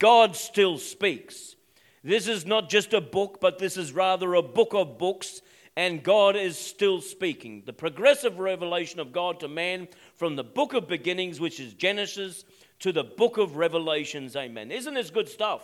God 0.00 0.34
still 0.34 0.78
speaks. 0.78 1.54
This 2.02 2.26
is 2.26 2.46
not 2.46 2.68
just 2.68 2.94
a 2.94 3.00
book, 3.00 3.38
but 3.40 3.58
this 3.58 3.76
is 3.76 3.92
rather 3.92 4.34
a 4.34 4.42
book 4.42 4.72
of 4.72 4.98
books, 4.98 5.42
and 5.76 6.02
God 6.02 6.34
is 6.34 6.58
still 6.58 7.00
speaking. 7.02 7.62
The 7.66 7.74
progressive 7.74 8.38
revelation 8.38 8.98
of 8.98 9.12
God 9.12 9.38
to 9.40 9.48
man 9.48 9.86
from 10.16 10.34
the 10.34 10.42
book 10.42 10.72
of 10.72 10.88
beginnings, 10.88 11.38
which 11.38 11.60
is 11.60 11.74
Genesis, 11.74 12.44
to 12.80 12.90
the 12.90 13.04
book 13.04 13.36
of 13.36 13.56
Revelations. 13.56 14.34
Amen. 14.34 14.70
Isn't 14.70 14.94
this 14.94 15.10
good 15.10 15.28
stuff? 15.28 15.62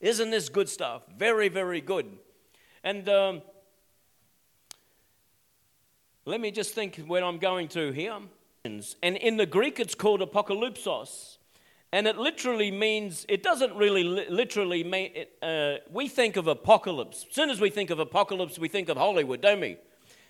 Isn't 0.00 0.30
this 0.30 0.48
good 0.48 0.68
stuff? 0.68 1.02
Very, 1.16 1.50
very 1.50 1.82
good. 1.82 2.06
And 2.82 3.06
um, 3.10 3.42
let 6.24 6.40
me 6.40 6.50
just 6.50 6.74
think 6.74 6.96
where 7.06 7.22
I'm 7.22 7.38
going 7.38 7.68
to 7.68 7.92
here. 7.92 8.16
And 8.64 8.84
in 9.02 9.36
the 9.36 9.44
Greek, 9.44 9.78
it's 9.78 9.94
called 9.94 10.20
apocalypsos. 10.20 11.36
And 11.92 12.06
it 12.06 12.16
literally 12.16 12.70
means, 12.70 13.26
it 13.28 13.42
doesn't 13.42 13.74
really 13.74 14.04
li- 14.04 14.26
literally 14.28 14.84
mean, 14.84 15.24
uh, 15.42 15.76
we 15.90 16.08
think 16.08 16.36
of 16.36 16.46
apocalypse. 16.46 17.26
As 17.28 17.34
soon 17.34 17.50
as 17.50 17.60
we 17.60 17.68
think 17.68 17.90
of 17.90 17.98
apocalypse, 17.98 18.58
we 18.58 18.68
think 18.68 18.88
of 18.88 18.96
Hollywood, 18.96 19.40
don't 19.40 19.60
we? 19.60 19.76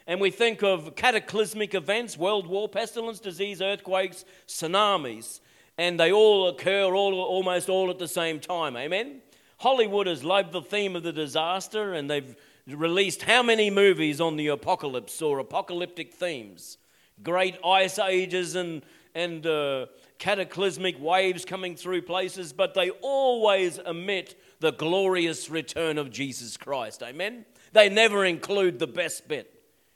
And 0.07 0.21
we 0.21 0.31
think 0.31 0.63
of 0.63 0.97
cataclysmic 0.97 1.75
events, 1.75 2.17
world 2.17 2.47
war, 2.47 2.69
pestilence, 2.69 3.21
disease, 3.21 3.61
earthquakes, 3.61 4.25
tsunamis. 4.49 5.41
And 5.77 6.01
they 6.01 6.13
all 6.13 6.49
occur 6.49 6.95
all, 6.95 7.15
almost 7.21 7.69
all 7.69 7.91
at 7.91 7.99
the 7.99 8.09
same 8.09 8.41
time. 8.41 8.77
Amen? 8.77 9.21
Hollywood 9.59 10.07
has 10.07 10.25
loved 10.25 10.53
the 10.53 10.63
theme 10.63 10.97
of 10.97 11.03
the 11.03 11.13
disaster 11.13 11.93
and 11.93 12.11
they've 12.11 12.35
released 12.67 13.23
how 13.23 13.43
many 13.43 13.69
movies 13.69 14.21
on 14.21 14.37
the 14.37 14.49
apocalypse 14.49 15.21
or 15.21 15.39
apocalyptic 15.39 16.15
themes? 16.15 16.79
Great 17.23 17.59
ice 17.65 17.99
ages 17.99 18.55
and, 18.55 18.83
and 19.15 19.47
uh, 19.47 19.87
cataclysmic 20.21 21.01
waves 21.01 21.45
coming 21.45 21.75
through 21.75 22.03
places, 22.03 22.53
but 22.53 22.75
they 22.75 22.91
always 23.03 23.81
omit 23.81 24.41
the 24.61 24.71
glorious 24.71 25.51
return 25.51 25.99
of 25.99 26.11
Jesus 26.11 26.57
Christ. 26.57 27.03
Amen? 27.03 27.47
They 27.73 27.89
never 27.89 28.25
include 28.25 28.79
the 28.79 28.87
best 28.87 29.27
bit. 29.27 29.53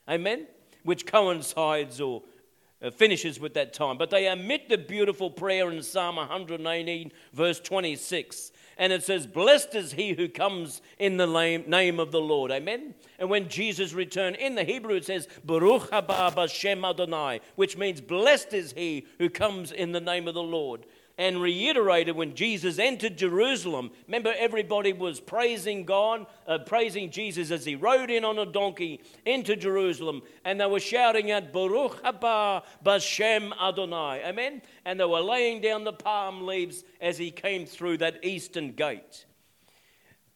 Amen? 0.09 0.49
Which 0.83 1.07
coincides 1.07 2.01
or 2.01 2.23
uh, 2.83 2.91
finishes 2.91 3.39
with 3.39 3.55
that 3.55 3.73
time. 3.73 3.99
But 3.99 4.11
they 4.11 4.29
omit 4.29 4.69
the 4.69 4.79
beautiful 4.79 5.31
prayer 5.31 5.71
in 5.71 5.83
Psalm 5.83 6.17
118, 6.17 7.13
verse 7.33 7.61
26 7.61 8.51
and 8.79 8.93
it 8.93 9.03
says, 9.03 9.27
Blessed 9.27 9.75
is 9.75 9.93
he 9.93 10.13
who 10.13 10.29
comes 10.29 10.83
in 10.99 11.17
the 11.17 11.27
name 11.67 12.01
of 12.01 12.13
the 12.13 12.21
Lord. 12.21 12.51
Amen. 12.51 12.95
And 13.19 13.31
when 13.31 13.49
Jesus 13.49 13.93
returned, 13.93 14.37
in 14.37 14.55
the 14.55 14.65
Hebrew 14.65 14.97
it 14.97 15.05
says, 15.05 15.29
Baruch 15.45 15.91
haba 15.91 16.35
b'shem 16.35 16.89
Adonai, 16.89 17.41
which 17.57 17.77
means, 17.77 18.01
Blessed 18.01 18.53
is 18.53 18.73
he 18.73 19.07
who 19.19 19.31
comes 19.31 19.73
in 19.73 19.93
the 19.93 20.01
name 20.01 20.29
of 20.29 20.35
the 20.35 20.43
Lord 20.43 20.87
and 21.17 21.41
reiterated 21.41 22.17
when 22.17 22.35
Jesus 22.35 22.79
entered 22.79 23.17
Jerusalem. 23.17 23.91
Remember, 24.07 24.35
everybody 24.37 24.93
was 24.93 25.21
praising 25.21 25.85
God, 25.85 26.27
uh, 26.47 26.59
praising 26.59 27.11
Jesus 27.11 27.51
as 27.51 27.65
he 27.65 27.77
rode 27.77 28.11
in 28.11 28.25
on 28.25 28.39
a 28.39 28.47
donkey 28.47 29.01
into 29.25 29.55
Jerusalem, 29.55 30.23
and 30.45 30.61
they 30.61 30.67
were 30.67 30.81
shouting 30.81 31.31
out, 31.31 31.53
Baruch 31.53 32.03
haba 32.03 32.63
b'shem 32.85 33.53
Adonai. 33.61 34.25
Amen? 34.25 34.63
And 34.85 34.99
they 34.99 35.05
were 35.05 35.21
laying 35.21 35.61
down 35.61 35.85
the 35.85 35.93
palm 35.93 36.47
leaves 36.47 36.85
as 37.01 37.17
he 37.19 37.31
came 37.31 37.65
through 37.67 37.99
that 37.99 38.25
eastern 38.25 38.73
gate. 38.73 39.27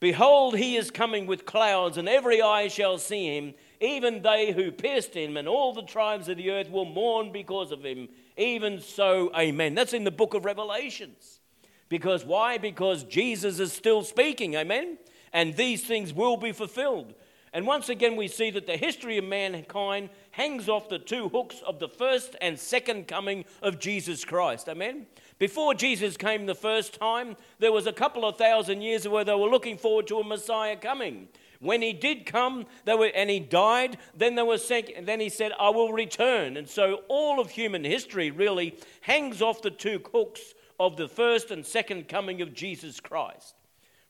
Behold, 0.01 0.57
he 0.57 0.77
is 0.77 0.93
coming 0.93 1.27
with 1.27 1.45
clouds, 1.45 1.97
and 1.99 2.09
every 2.09 2.41
eye 2.41 2.69
shall 2.69 2.99
see 2.99 3.37
him, 3.37 3.55
even 3.81 4.23
they 4.23 4.53
who 4.53 4.71
pierced 4.71 5.15
him, 5.15 5.37
and 5.37 5.47
all 5.47 5.73
the 5.73 5.83
tribes 5.83 6.29
of 6.29 6.37
the 6.37 6.51
earth 6.51 6.71
will 6.71 6.85
mourn 6.85 7.33
because 7.33 7.73
of 7.73 7.85
him. 7.85 8.09
Even 8.37 8.81
so, 8.81 9.31
amen. 9.37 9.75
That's 9.75 9.93
in 9.93 10.05
the 10.05 10.11
book 10.11 10.35
of 10.35 10.45
Revelations. 10.45 11.41
Because 11.89 12.25
why? 12.25 12.59
Because 12.59 13.05
Jesus 13.05 13.59
is 13.59 13.73
still 13.73 14.03
speaking, 14.03 14.55
amen? 14.55 14.99
And 15.33 15.57
these 15.57 15.85
things 15.85 16.13
will 16.13 16.37
be 16.37 16.53
fulfilled. 16.53 17.15
And 17.53 17.67
once 17.67 17.89
again, 17.89 18.17
we 18.17 18.29
see 18.29 18.51
that 18.51 18.67
the 18.67 18.77
history 18.77 19.17
of 19.17 19.25
mankind 19.25 20.11
hangs 20.33 20.69
off 20.69 20.89
the 20.89 20.99
two 20.99 21.29
hooks 21.31 21.63
of 21.67 21.79
the 21.79 21.89
first 21.89 22.37
and 22.41 22.59
second 22.59 23.09
coming 23.09 23.45
of 23.63 23.79
Jesus 23.79 24.25
Christ. 24.25 24.69
Amen? 24.69 25.07
Before 25.39 25.73
Jesus 25.73 26.17
came 26.17 26.47
the 26.47 26.55
first 26.55 26.95
time, 26.95 27.37
there 27.59 27.73
was 27.73 27.87
a 27.87 27.93
couple 27.93 28.27
of 28.27 28.37
thousand 28.37 28.83
years 28.83 29.09
where 29.09 29.25
they 29.25 29.35
were 29.35 29.49
looking 29.49 29.79
forward 29.79 30.07
to 30.09 30.19
a 30.19 30.25
Messiah 30.25 30.77
coming. 30.77 31.29
When 31.61 31.83
he 31.83 31.93
did 31.93 32.25
come, 32.25 32.67
they 32.85 32.95
were, 32.95 33.11
and 33.15 33.29
he 33.29 33.41
died, 33.41 33.99
then 34.15 34.37
they 34.37 34.43
were 34.43 34.59
and 34.71 35.07
then 35.07 35.19
he 35.19 35.29
said, 35.29 35.53
I 35.59 35.71
will 35.71 35.93
return. 35.93 36.57
And 36.57 36.69
so 36.69 37.01
all 37.09 37.41
of 37.41 37.51
human 37.51 37.85
history 37.85 38.31
really 38.31 38.77
hangs 39.01 39.43
off 39.43 39.63
the 39.63 39.71
two 39.71 40.01
hooks 40.13 40.55
of 40.79 40.97
the 40.97 41.09
first 41.09 41.51
and 41.51 41.67
second 41.67 42.09
coming 42.09 42.43
of 42.43 42.55
Jesus 42.55 43.01
Christ. 43.01 43.55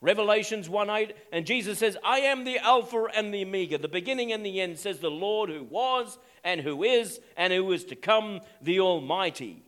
Revelations 0.00 0.68
1 0.68 0.90
8, 0.90 1.16
and 1.32 1.44
Jesus 1.44 1.78
says, 1.78 1.96
I 2.04 2.20
am 2.20 2.44
the 2.44 2.58
Alpha 2.58 3.06
and 3.14 3.34
the 3.34 3.42
Omega, 3.42 3.78
the 3.78 3.88
beginning 3.88 4.32
and 4.32 4.46
the 4.46 4.60
end, 4.60 4.78
says 4.78 5.00
the 5.00 5.10
Lord 5.10 5.50
who 5.50 5.64
was 5.64 6.18
and 6.44 6.60
who 6.60 6.84
is 6.84 7.20
and 7.36 7.52
who 7.52 7.72
is 7.72 7.84
to 7.86 7.96
come, 7.96 8.40
the 8.62 8.78
Almighty. 8.78 9.64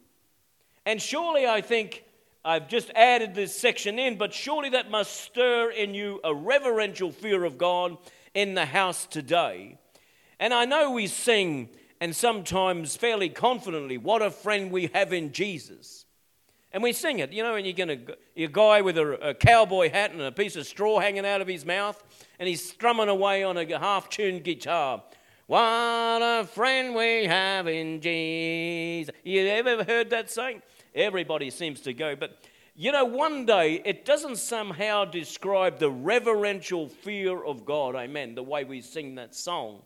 And 0.86 1.02
surely 1.02 1.46
I 1.46 1.62
think 1.62 2.04
I've 2.44 2.68
just 2.68 2.90
added 2.94 3.34
this 3.34 3.54
section 3.54 3.98
in, 3.98 4.16
but 4.16 4.32
surely 4.32 4.70
that 4.70 4.90
must 4.90 5.20
stir 5.20 5.70
in 5.70 5.92
you 5.94 6.20
a 6.24 6.34
reverential 6.34 7.12
fear 7.12 7.44
of 7.44 7.58
God 7.58 7.98
in 8.32 8.54
the 8.54 8.64
house 8.64 9.06
today. 9.06 9.78
And 10.38 10.54
I 10.54 10.64
know 10.64 10.90
we 10.90 11.06
sing, 11.06 11.68
and 12.00 12.16
sometimes 12.16 12.96
fairly 12.96 13.28
confidently, 13.28 13.98
what 13.98 14.22
a 14.22 14.30
friend 14.30 14.70
we 14.70 14.90
have 14.94 15.12
in 15.12 15.32
Jesus. 15.32 16.06
And 16.72 16.82
we 16.82 16.94
sing 16.94 17.18
it, 17.18 17.32
you 17.32 17.42
know, 17.42 17.56
and 17.56 17.66
you're 17.66 17.74
going 17.86 18.06
to, 18.06 18.16
a 18.36 18.46
guy 18.46 18.80
with 18.80 18.96
a, 18.96 19.30
a, 19.30 19.34
cowboy 19.34 19.90
hat 19.90 20.12
and 20.12 20.22
a 20.22 20.32
piece 20.32 20.56
of 20.56 20.66
straw 20.66 20.98
hanging 20.98 21.26
out 21.26 21.42
of 21.42 21.48
his 21.48 21.66
mouth, 21.66 22.02
and 22.38 22.48
he's 22.48 22.66
strumming 22.66 23.08
away 23.08 23.42
on 23.42 23.58
a 23.58 23.78
half 23.78 24.08
tuned 24.08 24.44
guitar. 24.44 25.02
What 25.46 25.60
a 26.22 26.46
friend 26.46 26.94
we 26.94 27.24
have 27.24 27.66
in 27.66 28.00
Jesus. 28.00 29.14
You 29.24 29.46
ever 29.48 29.84
heard 29.84 30.08
that 30.10 30.30
saying? 30.30 30.62
Everybody 30.94 31.50
seems 31.50 31.80
to 31.82 31.92
go. 31.92 32.16
But 32.16 32.38
you 32.74 32.92
know, 32.92 33.04
one 33.04 33.46
day 33.46 33.82
it 33.84 34.04
doesn't 34.04 34.36
somehow 34.36 35.04
describe 35.04 35.78
the 35.78 35.90
reverential 35.90 36.88
fear 36.88 37.42
of 37.42 37.64
God, 37.64 37.94
amen, 37.94 38.34
the 38.34 38.42
way 38.42 38.64
we 38.64 38.80
sing 38.80 39.16
that 39.16 39.34
song. 39.34 39.82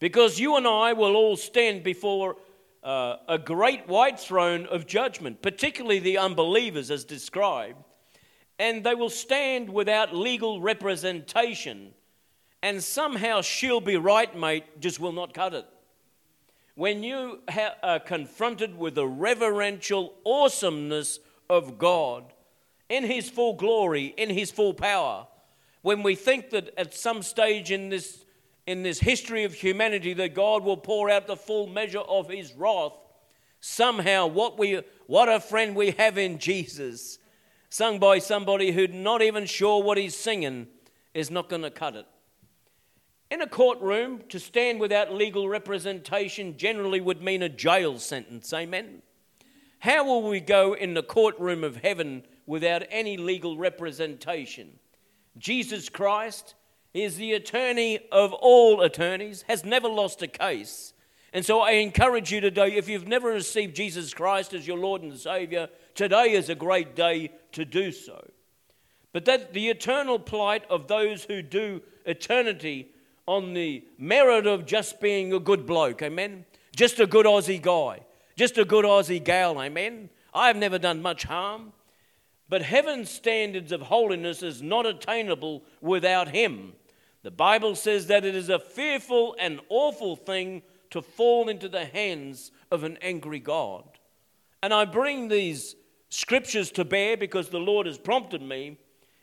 Because 0.00 0.38
you 0.38 0.56
and 0.56 0.66
I 0.66 0.92
will 0.92 1.14
all 1.14 1.36
stand 1.36 1.82
before 1.82 2.36
uh, 2.82 3.16
a 3.28 3.38
great 3.38 3.86
white 3.88 4.18
throne 4.18 4.66
of 4.66 4.86
judgment, 4.86 5.42
particularly 5.42 5.98
the 5.98 6.18
unbelievers 6.18 6.90
as 6.90 7.04
described, 7.04 7.82
and 8.58 8.84
they 8.84 8.94
will 8.94 9.10
stand 9.10 9.68
without 9.68 10.14
legal 10.14 10.60
representation, 10.60 11.92
and 12.62 12.82
somehow 12.82 13.40
she'll 13.40 13.80
be 13.80 13.96
right, 13.96 14.36
mate, 14.36 14.80
just 14.80 15.00
will 15.00 15.12
not 15.12 15.34
cut 15.34 15.54
it 15.54 15.66
when 16.74 17.02
you 17.02 17.40
are 17.82 18.00
confronted 18.00 18.76
with 18.76 18.96
the 18.96 19.06
reverential 19.06 20.14
awesomeness 20.24 21.20
of 21.48 21.78
God 21.78 22.32
in 22.88 23.04
His 23.04 23.30
full 23.30 23.54
glory, 23.54 24.14
in 24.16 24.30
His 24.30 24.50
full 24.50 24.74
power, 24.74 25.26
when 25.82 26.02
we 26.02 26.14
think 26.14 26.50
that 26.50 26.72
at 26.76 26.94
some 26.94 27.22
stage 27.22 27.70
in 27.70 27.90
this, 27.90 28.24
in 28.66 28.82
this 28.82 28.98
history 28.98 29.44
of 29.44 29.54
humanity 29.54 30.14
that 30.14 30.34
God 30.34 30.64
will 30.64 30.76
pour 30.76 31.10
out 31.10 31.26
the 31.26 31.36
full 31.36 31.66
measure 31.66 31.98
of 31.98 32.28
His 32.28 32.54
wrath, 32.54 32.94
somehow 33.60 34.26
what, 34.26 34.58
we, 34.58 34.82
what 35.06 35.28
a 35.28 35.40
friend 35.40 35.74
we 35.74 35.92
have 35.92 36.18
in 36.18 36.38
Jesus, 36.38 37.18
sung 37.70 37.98
by 37.98 38.18
somebody 38.18 38.72
who's 38.72 38.90
not 38.92 39.22
even 39.22 39.46
sure 39.46 39.82
what 39.82 39.96
he's 39.96 40.14
singing, 40.14 40.66
is 41.14 41.30
not 41.30 41.48
going 41.48 41.62
to 41.62 41.70
cut 41.70 41.96
it. 41.96 42.06
In 43.30 43.40
a 43.40 43.46
courtroom, 43.46 44.22
to 44.28 44.38
stand 44.38 44.80
without 44.80 45.12
legal 45.12 45.48
representation 45.48 46.56
generally 46.56 47.00
would 47.00 47.22
mean 47.22 47.42
a 47.42 47.48
jail 47.48 47.98
sentence. 47.98 48.52
Amen? 48.52 49.02
How 49.78 50.04
will 50.04 50.22
we 50.22 50.40
go 50.40 50.74
in 50.74 50.94
the 50.94 51.02
courtroom 51.02 51.64
of 51.64 51.76
heaven 51.76 52.24
without 52.46 52.84
any 52.90 53.16
legal 53.16 53.56
representation? 53.56 54.78
Jesus 55.36 55.88
Christ 55.88 56.54
is 56.92 57.16
the 57.16 57.32
attorney 57.32 57.98
of 58.12 58.32
all 58.32 58.80
attorneys, 58.80 59.42
has 59.48 59.64
never 59.64 59.88
lost 59.88 60.22
a 60.22 60.28
case. 60.28 60.92
And 61.32 61.44
so 61.44 61.60
I 61.60 61.72
encourage 61.72 62.30
you 62.30 62.40
today, 62.40 62.74
if 62.74 62.88
you've 62.88 63.08
never 63.08 63.30
received 63.30 63.74
Jesus 63.74 64.14
Christ 64.14 64.54
as 64.54 64.66
your 64.66 64.78
Lord 64.78 65.02
and 65.02 65.18
Savior, 65.18 65.68
today 65.96 66.32
is 66.32 66.48
a 66.48 66.54
great 66.54 66.94
day 66.94 67.32
to 67.52 67.64
do 67.64 67.90
so. 67.90 68.24
But 69.12 69.24
that 69.24 69.52
the 69.52 69.68
eternal 69.68 70.20
plight 70.20 70.64
of 70.70 70.86
those 70.86 71.24
who 71.24 71.42
do 71.42 71.82
eternity 72.06 72.93
on 73.26 73.54
the 73.54 73.84
merit 73.98 74.46
of 74.46 74.66
just 74.66 75.00
being 75.00 75.32
a 75.32 75.38
good 75.38 75.66
bloke, 75.66 76.02
amen? 76.02 76.44
Just 76.76 77.00
a 77.00 77.06
good 77.06 77.26
Aussie 77.26 77.62
guy, 77.62 78.00
just 78.36 78.58
a 78.58 78.64
good 78.64 78.84
Aussie 78.84 79.22
gal, 79.22 79.60
amen? 79.60 80.10
I 80.32 80.48
have 80.48 80.56
never 80.56 80.78
done 80.78 81.00
much 81.00 81.24
harm. 81.24 81.72
But 82.48 82.62
heaven's 82.62 83.10
standards 83.10 83.72
of 83.72 83.82
holiness 83.82 84.42
is 84.42 84.60
not 84.60 84.86
attainable 84.86 85.64
without 85.80 86.28
Him. 86.28 86.74
The 87.22 87.30
Bible 87.30 87.74
says 87.74 88.08
that 88.08 88.24
it 88.24 88.34
is 88.34 88.50
a 88.50 88.58
fearful 88.58 89.34
and 89.38 89.60
awful 89.70 90.14
thing 90.14 90.62
to 90.90 91.00
fall 91.00 91.48
into 91.48 91.68
the 91.68 91.86
hands 91.86 92.52
of 92.70 92.84
an 92.84 92.98
angry 93.00 93.40
God. 93.40 93.84
And 94.62 94.74
I 94.74 94.84
bring 94.84 95.28
these 95.28 95.74
scriptures 96.10 96.70
to 96.72 96.84
bear 96.84 97.16
because 97.16 97.48
the 97.48 97.58
Lord 97.58 97.86
has 97.86 97.98
prompted 97.98 98.42
me. 98.42 98.78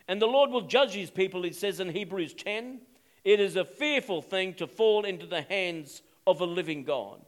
And 0.08 0.20
the 0.20 0.26
Lord 0.26 0.50
will 0.50 0.62
judge 0.62 0.92
his 0.92 1.10
people, 1.10 1.44
it 1.44 1.54
says 1.54 1.80
in 1.80 1.88
Hebrews 1.88 2.34
10. 2.34 2.80
It 3.24 3.40
is 3.40 3.56
a 3.56 3.64
fearful 3.64 4.22
thing 4.22 4.54
to 4.54 4.66
fall 4.66 5.04
into 5.04 5.26
the 5.26 5.42
hands 5.42 6.02
of 6.26 6.40
a 6.40 6.46
living 6.46 6.84
God. 6.84 7.20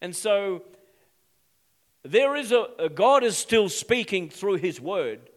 And 0.00 0.14
so 0.14 0.62
there 2.02 2.36
is 2.36 2.52
a, 2.52 2.66
a, 2.78 2.88
God 2.88 3.24
is 3.24 3.36
still 3.36 3.68
speaking 3.68 4.28
through 4.28 4.56
his 4.56 4.80
word. 4.80 5.30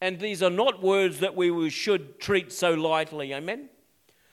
And 0.00 0.18
these 0.18 0.42
are 0.42 0.50
not 0.50 0.82
words 0.82 1.20
that 1.20 1.34
we 1.34 1.70
should 1.70 2.20
treat 2.20 2.52
so 2.52 2.72
lightly. 2.74 3.34
Amen. 3.34 3.68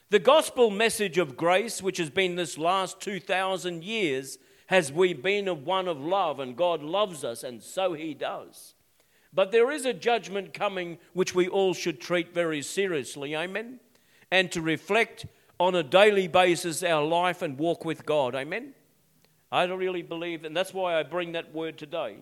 The 0.10 0.20
gospel 0.20 0.70
message 0.70 1.18
of 1.18 1.36
grace, 1.36 1.82
which 1.82 1.98
has 1.98 2.10
been 2.10 2.36
this 2.36 2.58
last 2.58 3.02
2,000 3.02 3.84
years, 3.84 4.38
has 4.68 4.92
we 4.92 5.14
been 5.14 5.48
of 5.48 5.66
one 5.66 5.88
of 5.88 6.00
love, 6.00 6.40
and 6.40 6.56
God 6.56 6.84
loves 6.84 7.24
us, 7.24 7.44
and 7.44 7.62
so 7.62 7.94
He 7.94 8.14
does. 8.14 8.76
But 9.34 9.52
there 9.52 9.72
is 9.72 9.86
a 9.86 9.94
judgment 9.94 10.54
coming 10.54 11.00
which 11.14 11.34
we 11.34 11.48
all 11.48 11.74
should 11.74 12.00
treat 12.00 12.34
very 12.34 12.62
seriously, 12.62 13.36
amen? 13.36 13.80
And 14.34 14.52
to 14.54 14.62
reflect 14.62 15.28
on 15.60 15.76
a 15.76 15.84
daily 15.84 16.28
basis 16.28 16.82
our 16.82 17.06
life 17.06 17.44
and 17.44 17.56
walk 17.56 17.86
with 17.86 18.04
God, 18.04 18.34
amen? 18.34 18.74
I 19.52 19.68
don't 19.68 19.78
really 19.78 20.02
believe, 20.02 20.44
and 20.44 20.58
that's 20.58 20.74
why 20.74 21.00
I 21.00 21.04
bring 21.04 21.34
that 21.34 21.54
word 21.54 21.78
today. 21.78 22.18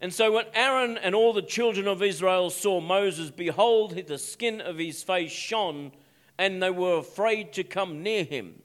And 0.00 0.10
so 0.10 0.32
when 0.32 0.46
Aaron 0.54 0.96
and 0.96 1.14
all 1.14 1.34
the 1.34 1.42
children 1.42 1.86
of 1.86 2.02
Israel 2.02 2.48
saw 2.48 2.80
Moses, 2.80 3.30
behold, 3.30 4.06
the 4.06 4.16
skin 4.16 4.62
of 4.62 4.78
his 4.78 5.02
face 5.02 5.30
shone, 5.30 5.92
and 6.38 6.62
they 6.62 6.70
were 6.70 6.96
afraid 6.96 7.52
to 7.52 7.62
come 7.62 8.02
near 8.02 8.24
him. 8.24 8.62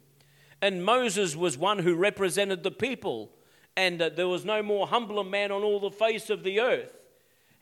And 0.61 0.85
Moses 0.85 1.35
was 1.35 1.57
one 1.57 1.79
who 1.79 1.95
represented 1.95 2.63
the 2.63 2.71
people, 2.71 3.33
and 3.75 3.99
there 3.99 4.29
was 4.29 4.45
no 4.45 4.63
more 4.63 4.87
humbler 4.87 5.25
man 5.25 5.51
on 5.51 5.61
all 5.61 5.81
the 5.81 5.91
face 5.91 6.29
of 6.29 6.45
the 6.45 6.61
earth. 6.61 6.96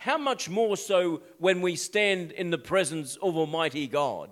How 0.05 0.19
much 0.19 0.49
more 0.49 0.77
so 0.77 1.23
when 1.39 1.61
we 1.61 1.75
stand 1.75 2.31
in 2.31 2.51
the 2.51 2.59
presence 2.59 3.15
of 3.23 3.35
Almighty 3.35 3.87
God? 3.87 4.29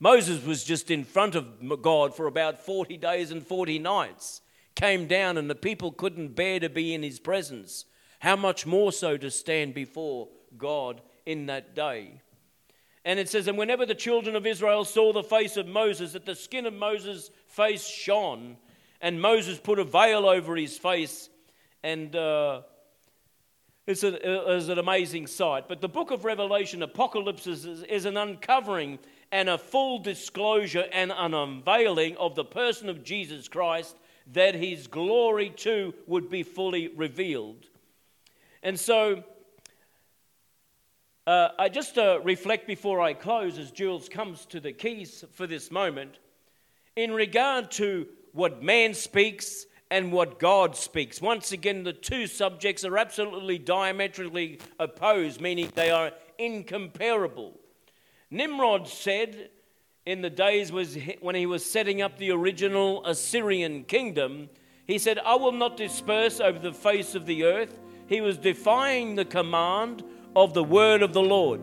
Moses 0.00 0.44
was 0.44 0.64
just 0.64 0.90
in 0.90 1.04
front 1.04 1.36
of 1.36 1.80
God 1.80 2.12
for 2.12 2.26
about 2.26 2.58
40 2.66 2.96
days 2.96 3.30
and 3.30 3.46
40 3.46 3.78
nights, 3.78 4.40
came 4.74 5.06
down, 5.06 5.38
and 5.38 5.48
the 5.48 5.54
people 5.54 5.92
couldn't 5.92 6.34
bear 6.34 6.58
to 6.58 6.68
be 6.68 6.92
in 6.92 7.04
his 7.04 7.20
presence. 7.20 7.84
How 8.18 8.34
much 8.34 8.66
more 8.66 8.90
so 8.90 9.16
to 9.16 9.30
stand 9.30 9.74
before 9.74 10.26
God 10.58 11.02
in 11.24 11.46
that 11.46 11.76
day? 11.76 12.20
And 13.04 13.20
it 13.20 13.28
says, 13.28 13.46
And 13.46 13.56
whenever 13.56 13.86
the 13.86 13.94
children 13.94 14.34
of 14.34 14.44
Israel 14.44 14.84
saw 14.84 15.12
the 15.12 15.22
face 15.22 15.56
of 15.56 15.68
Moses, 15.68 16.14
that 16.14 16.26
the 16.26 16.34
skin 16.34 16.66
of 16.66 16.74
Moses' 16.74 17.30
face 17.46 17.86
shone, 17.86 18.56
and 19.00 19.22
Moses 19.22 19.60
put 19.60 19.78
a 19.78 19.84
veil 19.84 20.26
over 20.26 20.56
his 20.56 20.76
face, 20.76 21.28
and 21.84 22.16
uh, 22.16 22.62
it's, 23.86 24.02
a, 24.02 24.56
it's, 24.56 24.68
an 24.68 24.78
amazing 24.78 25.26
sight. 25.26 25.68
But 25.68 25.80
the 25.80 25.88
book 25.88 26.10
of 26.10 26.24
Revelation, 26.24 26.82
Apocalypse, 26.82 27.46
is, 27.46 27.64
is 27.64 28.04
an 28.04 28.16
uncovering 28.16 28.98
and 29.32 29.48
a 29.48 29.58
full 29.58 29.98
disclosure 29.98 30.86
and 30.92 31.12
an 31.16 31.34
unveiling 31.34 32.16
of 32.16 32.34
the 32.34 32.44
person 32.44 32.88
of 32.88 33.04
Jesus 33.04 33.48
Christ, 33.48 33.96
that 34.32 34.54
his 34.54 34.86
glory 34.86 35.50
too 35.50 35.94
would 36.06 36.28
be 36.28 36.42
fully 36.42 36.88
revealed. 36.88 37.66
And 38.62 38.78
so, 38.78 39.24
uh, 41.26 41.50
I 41.58 41.68
just 41.68 41.96
uh, 41.96 42.20
reflect 42.22 42.66
before 42.66 43.00
I 43.00 43.14
close 43.14 43.58
as 43.58 43.70
Jules 43.70 44.08
comes 44.08 44.46
to 44.46 44.60
the 44.60 44.72
keys 44.72 45.24
for 45.32 45.46
this 45.46 45.70
moment 45.70 46.18
in 46.96 47.12
regard 47.12 47.70
to 47.72 48.06
what 48.32 48.62
man 48.62 48.94
speaks 48.94 49.66
and 49.90 50.12
what 50.12 50.38
God 50.38 50.76
speaks. 50.76 51.20
Once 51.20 51.52
again, 51.52 51.82
the 51.82 51.92
two 51.92 52.26
subjects 52.26 52.84
are 52.84 52.96
absolutely 52.96 53.58
diametrically 53.58 54.60
opposed, 54.78 55.40
meaning 55.40 55.70
they 55.74 55.90
are 55.90 56.12
incomparable. 56.38 57.58
Nimrod 58.30 58.86
said 58.86 59.50
in 60.06 60.22
the 60.22 60.30
days 60.30 60.72
when 61.20 61.34
he 61.34 61.46
was 61.46 61.68
setting 61.68 62.00
up 62.00 62.18
the 62.18 62.30
original 62.30 63.04
Assyrian 63.04 63.84
kingdom, 63.84 64.48
he 64.86 64.98
said, 64.98 65.18
I 65.18 65.34
will 65.34 65.52
not 65.52 65.76
disperse 65.76 66.40
over 66.40 66.58
the 66.58 66.72
face 66.72 67.14
of 67.14 67.26
the 67.26 67.44
earth. 67.44 67.78
He 68.06 68.20
was 68.20 68.38
defying 68.38 69.14
the 69.14 69.24
command 69.24 70.04
of 70.34 70.54
the 70.54 70.64
word 70.64 71.02
of 71.02 71.12
the 71.12 71.22
Lord. 71.22 71.60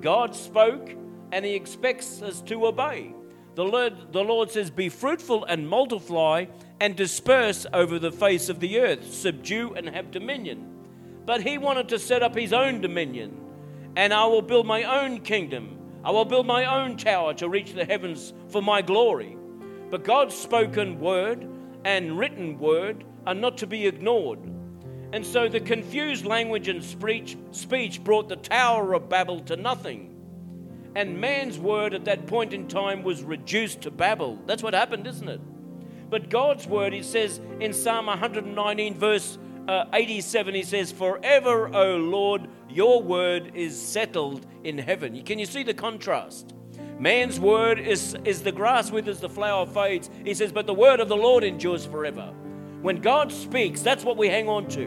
God 0.00 0.34
spoke, 0.34 0.90
and 1.32 1.44
he 1.44 1.54
expects 1.54 2.22
us 2.22 2.40
to 2.42 2.66
obey. 2.66 3.14
The 3.54 3.64
Lord, 3.64 4.12
the 4.12 4.22
Lord 4.22 4.50
says, 4.50 4.70
Be 4.70 4.88
fruitful 4.88 5.44
and 5.44 5.68
multiply 5.68 6.46
and 6.80 6.96
disperse 6.96 7.66
over 7.72 7.98
the 7.98 8.12
face 8.12 8.48
of 8.48 8.60
the 8.60 8.80
earth, 8.80 9.12
subdue 9.12 9.74
and 9.74 9.88
have 9.88 10.10
dominion. 10.10 10.66
But 11.26 11.42
he 11.42 11.58
wanted 11.58 11.88
to 11.90 11.98
set 11.98 12.22
up 12.22 12.34
his 12.34 12.52
own 12.52 12.80
dominion, 12.80 13.36
and 13.96 14.14
I 14.14 14.24
will 14.26 14.42
build 14.42 14.66
my 14.66 14.84
own 14.84 15.20
kingdom. 15.20 15.78
I 16.04 16.10
will 16.10 16.24
build 16.24 16.46
my 16.46 16.64
own 16.64 16.96
tower 16.96 17.34
to 17.34 17.48
reach 17.48 17.74
the 17.74 17.84
heavens 17.84 18.32
for 18.48 18.62
my 18.62 18.80
glory. 18.82 19.36
But 19.90 20.04
God's 20.04 20.34
spoken 20.34 20.98
word 20.98 21.46
and 21.84 22.18
written 22.18 22.58
word 22.58 23.04
are 23.26 23.34
not 23.34 23.58
to 23.58 23.66
be 23.66 23.86
ignored. 23.86 24.38
And 25.12 25.26
so 25.26 25.48
the 25.48 25.60
confused 25.60 26.24
language 26.24 26.68
and 26.68 26.82
speech, 26.82 27.36
speech 27.50 28.02
brought 28.02 28.28
the 28.28 28.36
Tower 28.36 28.94
of 28.94 29.08
Babel 29.08 29.40
to 29.40 29.56
nothing. 29.56 30.09
And 30.94 31.20
man's 31.20 31.58
word 31.58 31.94
at 31.94 32.04
that 32.06 32.26
point 32.26 32.52
in 32.52 32.66
time 32.66 33.02
was 33.02 33.22
reduced 33.22 33.82
to 33.82 33.90
Babel. 33.90 34.38
That's 34.46 34.62
what 34.62 34.74
happened, 34.74 35.06
isn't 35.06 35.28
it? 35.28 35.40
But 36.10 36.28
God's 36.28 36.66
word, 36.66 36.92
he 36.92 37.02
says 37.02 37.40
in 37.60 37.72
Psalm 37.72 38.06
119, 38.06 38.94
verse 38.94 39.38
uh, 39.68 39.84
87, 39.92 40.54
he 40.54 40.62
says, 40.64 40.90
Forever, 40.90 41.74
O 41.74 41.96
Lord, 41.96 42.48
your 42.68 43.00
word 43.00 43.52
is 43.54 43.80
settled 43.80 44.44
in 44.64 44.78
heaven. 44.78 45.22
Can 45.22 45.38
you 45.38 45.46
see 45.46 45.62
the 45.62 45.74
contrast? 45.74 46.54
Man's 46.98 47.38
word 47.38 47.78
is, 47.78 48.16
is 48.24 48.42
the 48.42 48.52
grass 48.52 48.90
withers, 48.90 49.20
the 49.20 49.28
flower 49.28 49.66
fades. 49.66 50.10
He 50.24 50.34
says, 50.34 50.52
But 50.52 50.66
the 50.66 50.74
word 50.74 50.98
of 50.98 51.08
the 51.08 51.16
Lord 51.16 51.44
endures 51.44 51.86
forever. 51.86 52.34
When 52.82 52.96
God 52.96 53.30
speaks, 53.30 53.80
that's 53.80 54.04
what 54.04 54.16
we 54.16 54.28
hang 54.28 54.48
on 54.48 54.66
to. 54.68 54.86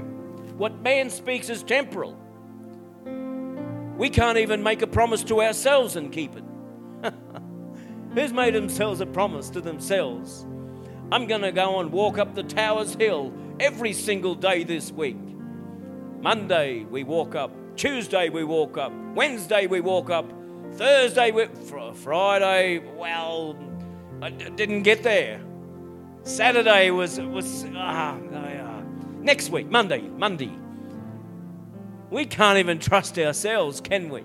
What 0.57 0.81
man 0.81 1.09
speaks 1.09 1.49
is 1.49 1.63
temporal. 1.63 2.19
We 3.97 4.09
can't 4.09 4.37
even 4.37 4.63
make 4.63 4.81
a 4.81 4.87
promise 4.87 5.23
to 5.25 5.41
ourselves 5.41 5.95
and 5.95 6.11
keep 6.11 6.35
it. 6.35 6.43
Who's 8.13 8.33
made 8.33 8.55
themselves 8.55 9.01
a 9.01 9.05
promise 9.05 9.49
to 9.51 9.61
themselves? 9.61 10.45
I'm 11.11 11.27
going 11.27 11.41
to 11.41 11.51
go 11.51 11.79
and 11.79 11.91
walk 11.91 12.17
up 12.17 12.33
the 12.33 12.43
Towers 12.43 12.95
Hill 12.95 13.33
every 13.59 13.93
single 13.93 14.35
day 14.35 14.63
this 14.63 14.91
week. 14.91 15.17
Monday, 16.21 16.85
we 16.85 17.03
walk 17.03 17.35
up. 17.35 17.51
Tuesday, 17.75 18.29
we 18.29 18.43
walk 18.43 18.77
up. 18.77 18.91
Wednesday, 19.13 19.67
we 19.67 19.81
walk 19.81 20.09
up. 20.09 20.31
Thursday, 20.73 21.31
we, 21.31 21.45
fr- 21.45 21.93
Friday, 21.93 22.79
well, 22.97 23.55
I 24.21 24.29
d- 24.31 24.49
didn't 24.55 24.83
get 24.83 25.03
there. 25.03 25.41
Saturday 26.23 26.89
was, 26.91 27.19
was 27.19 27.65
ah, 27.75 28.15
uh, 28.15 28.81
next 29.19 29.49
week, 29.49 29.69
Monday, 29.69 30.01
Monday. 30.01 30.51
We 32.13 32.27
can't 32.27 32.59
even 32.59 32.77
trust 32.77 33.17
ourselves, 33.17 33.81
can 33.81 34.07
we? 34.07 34.23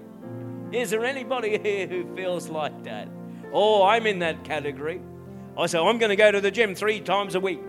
Is 0.79 0.91
there 0.91 1.07
anybody 1.07 1.57
here 1.57 1.87
who 1.87 2.15
feels 2.15 2.51
like 2.51 2.85
that? 2.85 3.09
Oh, 3.51 3.83
I'm 3.83 4.07
in 4.07 4.19
that 4.19 4.45
category. 4.45 5.01
I 5.57 5.65
say, 5.65 5.79
I'm 5.79 5.97
going 5.97 6.11
to 6.11 6.17
go 6.17 6.31
to 6.31 6.43
the 6.43 6.51
gym 6.51 6.75
three 6.75 7.01
times 7.01 7.35
a 7.35 7.41
week. 7.41 7.61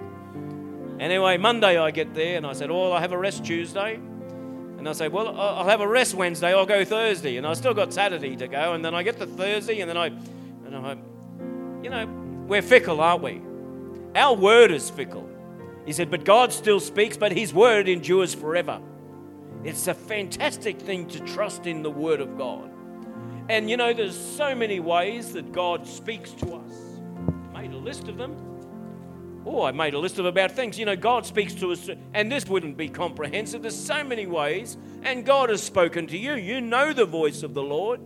Anyway, 1.00 1.38
Monday 1.38 1.78
I 1.78 1.92
get 1.92 2.14
there 2.14 2.36
and 2.36 2.46
I 2.46 2.52
said, 2.52 2.70
Oh, 2.70 2.92
I 2.92 3.00
have 3.00 3.14
a 3.14 3.18
rest 3.18 3.46
Tuesday. 3.46 3.96
And 3.96 4.90
I 4.90 4.92
say, 4.92 5.08
Well, 5.08 5.40
I'll 5.40 5.70
have 5.70 5.80
a 5.80 5.88
rest 5.88 6.16
Wednesday, 6.16 6.54
I'll 6.54 6.66
go 6.66 6.84
Thursday. 6.84 7.38
And 7.38 7.48
I 7.48 7.54
still 7.54 7.74
got 7.74 7.94
Saturday 7.94 8.36
to 8.36 8.48
go. 8.50 8.74
And 8.74 8.84
then 8.84 8.94
I 8.94 9.04
get 9.04 9.20
to 9.20 9.26
Thursday 9.26 9.80
and 9.80 9.90
then 9.90 9.96
I, 9.96 10.08
and 10.08 10.76
I, 10.76 10.98
you 11.82 11.90
know, 11.90 12.06
we're 12.46 12.62
fickle, 12.62 13.00
aren't 13.00 13.24
we? 13.24 13.42
Our 14.16 14.36
word 14.36 14.72
is 14.72 14.90
fickle. 14.90 15.30
He 15.86 15.94
said, 15.94 16.12
But 16.12 16.26
God 16.26 16.52
still 16.52 16.82
speaks, 16.82 17.16
but 17.16 17.32
His 17.32 17.54
word 17.54 17.88
endures 17.88 18.34
forever. 18.34 18.82
It's 19.64 19.88
a 19.88 19.94
fantastic 19.94 20.80
thing 20.80 21.08
to 21.08 21.20
trust 21.22 21.68
in 21.68 21.84
the 21.84 21.92
Word 21.92 22.22
of 22.22 22.38
God. 22.38 22.72
And 23.50 23.70
you 23.70 23.78
know, 23.78 23.94
there's 23.94 24.18
so 24.18 24.56
many 24.56 24.80
ways 24.80 25.34
that 25.34 25.52
God 25.52 25.86
speaks 25.88 26.32
to 26.34 26.56
us. 26.56 26.72
I 27.54 27.62
made 27.62 27.74
a 27.74 27.78
list 27.78 28.08
of 28.08 28.18
them. 28.18 28.38
Oh, 29.46 29.64
I 29.64 29.72
made 29.72 29.94
a 29.94 30.00
list 30.00 30.20
of 30.20 30.26
about 30.26 30.52
things. 30.52 30.78
You 30.78 30.86
know, 30.86 30.96
God 30.96 31.26
speaks 31.26 31.54
to 31.56 31.72
us, 31.72 31.90
and 32.14 32.32
this 32.32 32.48
wouldn't 32.48 32.78
be 32.78 32.88
comprehensive. 32.88 33.62
There's 33.62 33.76
so 33.76 34.04
many 34.04 34.28
ways, 34.28 34.78
and 35.04 35.26
God 35.26 35.50
has 35.50 35.64
spoken 35.64 36.08
to 36.08 36.18
you. 36.18 36.36
You 36.36 36.62
know 36.62 36.94
the 36.94 37.06
voice 37.06 37.42
of 37.44 37.54
the 37.54 37.64
Lord. 37.64 38.02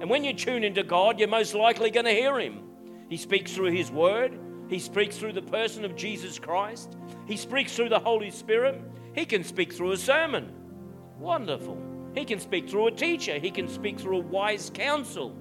And 0.00 0.08
when 0.08 0.24
you 0.24 0.32
tune 0.32 0.62
into 0.62 0.84
God, 0.84 1.18
you're 1.18 1.28
most 1.28 1.54
likely 1.54 1.90
going 1.90 2.06
to 2.06 2.12
hear 2.12 2.38
Him. 2.38 2.62
He 3.08 3.16
speaks 3.16 3.52
through 3.52 3.72
His 3.72 3.90
Word, 3.90 4.38
He 4.68 4.78
speaks 4.78 5.16
through 5.16 5.32
the 5.32 5.42
person 5.42 5.84
of 5.84 5.96
Jesus 5.96 6.38
Christ, 6.38 6.96
He 7.26 7.36
speaks 7.36 7.74
through 7.74 7.88
the 7.88 7.98
Holy 7.98 8.30
Spirit, 8.30 8.80
He 9.14 9.24
can 9.24 9.42
speak 9.42 9.72
through 9.72 9.92
a 9.92 9.96
sermon. 9.96 10.52
Wonderful. 11.18 11.78
He 12.14 12.24
can 12.24 12.40
speak 12.40 12.68
through 12.68 12.88
a 12.88 12.92
teacher, 12.92 13.38
he 13.38 13.50
can 13.50 13.68
speak 13.68 13.98
through 13.98 14.18
a 14.18 14.22
wise 14.22 14.70
counsel, 14.72 15.34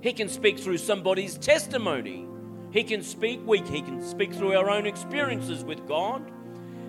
he 0.00 0.12
can 0.12 0.28
speak 0.28 0.58
through 0.58 0.78
somebody's 0.78 1.36
testimony. 1.36 2.26
He 2.70 2.84
can 2.84 3.02
speak 3.02 3.40
weak. 3.46 3.66
He 3.66 3.82
can 3.82 4.02
speak 4.02 4.32
through 4.32 4.56
our 4.56 4.70
own 4.70 4.86
experiences 4.86 5.64
with 5.64 5.86
God. 5.88 6.30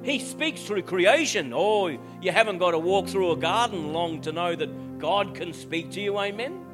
He 0.03 0.19
speaks 0.19 0.63
through 0.63 0.83
creation. 0.83 1.51
Oh, 1.55 1.87
you 2.21 2.31
haven't 2.31 2.57
got 2.57 2.71
to 2.71 2.79
walk 2.79 3.07
through 3.07 3.31
a 3.31 3.37
garden 3.37 3.93
long 3.93 4.21
to 4.21 4.31
know 4.31 4.55
that 4.55 4.99
God 4.99 5.35
can 5.35 5.53
speak 5.53 5.91
to 5.91 6.01
you. 6.01 6.19
Amen. 6.19 6.65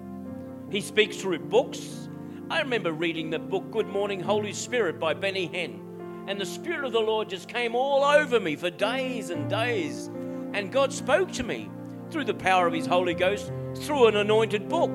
He 0.72 0.82
speaks 0.82 1.18
through 1.18 1.40
books. 1.40 2.10
I 2.50 2.60
remember 2.60 2.92
reading 2.92 3.30
the 3.30 3.40
book 3.40 3.72
Good 3.72 3.88
Morning 3.88 4.20
Holy 4.20 4.54
Spirit 4.54 5.00
by 5.00 5.14
Benny 5.14 5.48
Hinn. 5.48 5.82
And 6.28 6.42
the 6.42 6.46
Spirit 6.46 6.86
of 6.86 6.92
the 6.92 7.00
Lord 7.00 7.30
just 7.30 7.48
came 7.48 7.76
all 7.76 8.04
over 8.04 8.40
me 8.40 8.56
for 8.56 8.72
days 8.72 9.30
and 9.30 9.50
days. 9.50 10.10
And 10.56 10.72
God 10.72 10.94
spoke 10.94 11.34
to 11.34 11.44
me 11.44 11.70
through 12.10 12.24
the 12.24 12.34
power 12.34 12.66
of 12.66 12.72
His 12.72 12.86
Holy 12.86 13.14
Ghost, 13.14 13.52
through 13.76 14.08
an 14.08 14.16
anointed 14.16 14.70
book, 14.70 14.90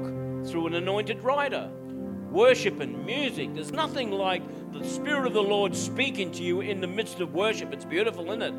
through 0.46 0.68
an 0.68 0.74
anointed 0.74 1.22
writer. 1.22 1.70
Worship 2.30 2.80
and 2.80 3.04
music. 3.04 3.52
There's 3.52 3.70
nothing 3.70 4.10
like 4.10 4.42
the 4.72 4.82
Spirit 4.88 5.26
of 5.26 5.34
the 5.34 5.42
Lord 5.42 5.76
speaking 5.76 6.32
to 6.32 6.42
you 6.42 6.62
in 6.62 6.80
the 6.80 6.86
midst 6.86 7.20
of 7.20 7.34
worship. 7.34 7.74
It's 7.74 7.84
beautiful, 7.84 8.24
isn't 8.28 8.40
it? 8.40 8.54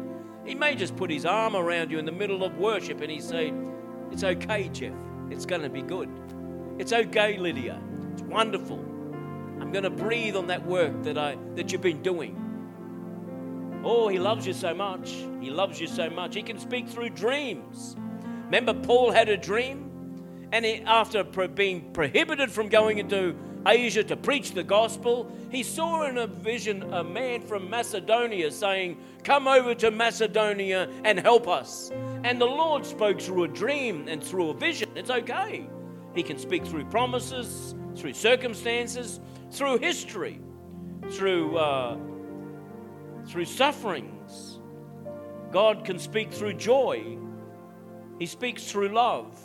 He 0.46 0.54
may 0.54 0.76
just 0.76 0.96
put 0.96 1.10
His 1.10 1.26
arm 1.26 1.56
around 1.56 1.90
you 1.90 1.98
in 1.98 2.06
the 2.06 2.12
middle 2.12 2.44
of 2.44 2.56
worship 2.60 3.02
and 3.02 3.10
He 3.10 3.20
say, 3.20 3.52
It's 4.12 4.24
okay, 4.24 4.70
Geoff. 4.70 4.94
It's 5.32 5.48
going 5.48 5.64
to 5.64 5.70
be 5.70 5.82
good. 5.82 6.08
It's 6.78 6.94
okay, 6.94 7.36
Lydia. 7.40 7.82
It's 8.14 8.22
wonderful. 8.22 8.78
I'm 9.60 9.72
going 9.72 9.86
to 9.86 9.90
breathe 9.90 10.36
on 10.36 10.46
that 10.48 10.64
work 10.68 11.02
that 11.02 11.18
I 11.18 11.36
that 11.56 11.72
you've 11.72 11.82
been 11.82 12.04
doing. 12.04 12.40
Oh, 13.84 14.08
he 14.08 14.20
loves 14.20 14.46
you 14.46 14.54
so 14.54 14.74
much. 14.74 15.12
He 15.39 15.50
loves 15.50 15.80
you 15.80 15.88
so 15.88 16.10
much. 16.10 16.36
He 16.36 16.44
can 16.44 16.60
speak 16.60 16.88
through 16.88 17.10
dreams. 17.10 17.96
Remember, 18.46 18.74
Paul 18.74 19.12
had 19.12 19.28
a 19.30 19.38
dream, 19.38 19.89
and 20.52 20.63
he, 20.63 20.82
after 20.82 21.24
being 21.24 21.91
prohibited 21.91 22.52
from 22.52 22.70
going 22.70 23.00
into 23.00 23.36
Asia 23.65 24.04
to 24.04 24.15
preach 24.15 24.52
the 24.52 24.63
gospel, 24.63 25.32
he 25.50 25.63
saw 25.63 26.04
in 26.04 26.20
a 26.20 26.28
vision 26.28 26.94
a 26.94 27.04
man 27.04 27.41
from 27.41 27.70
Macedonia 27.70 28.52
saying, 28.52 28.98
Come 29.24 29.48
over 29.48 29.74
to 29.76 29.89
Macedonia 29.89 30.89
and 31.04 31.20
help 31.20 31.48
us. 31.48 31.91
And 32.24 32.39
the 32.39 32.46
Lord 32.46 32.86
spoke 32.86 33.20
through 33.20 33.46
a 33.46 33.48
dream 33.48 34.08
and 34.08 34.24
through 34.24 34.50
a 34.50 34.54
vision. 34.54 34.91
It's 34.96 35.10
okay. 35.10 35.67
He 36.13 36.22
can 36.22 36.38
speak 36.38 36.65
through 36.65 36.86
promises, 36.86 37.74
through 37.96 38.13
circumstances, 38.13 39.20
through 39.50 39.80
history, 39.80 40.39
through. 41.10 41.58
Uh, 41.58 41.98
through 43.28 43.46
sufferings. 43.46 44.60
God 45.52 45.84
can 45.84 46.00
speak 46.00 46.32
through 46.32 46.54
joy. 46.54 47.18
He 48.20 48.26
speaks 48.26 48.66
through 48.66 48.90
love. 48.90 49.38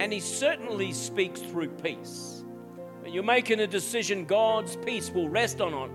And 0.00 0.12
He 0.12 0.20
certainly 0.20 0.92
speaks 0.92 1.40
through 1.40 1.68
peace. 1.68 2.44
When 3.02 3.12
you're 3.12 3.22
making 3.22 3.60
a 3.60 3.66
decision, 3.66 4.24
God's 4.24 4.76
peace 4.76 5.10
will 5.10 5.28
rest 5.28 5.60
on 5.60 5.74
it. 5.74 5.90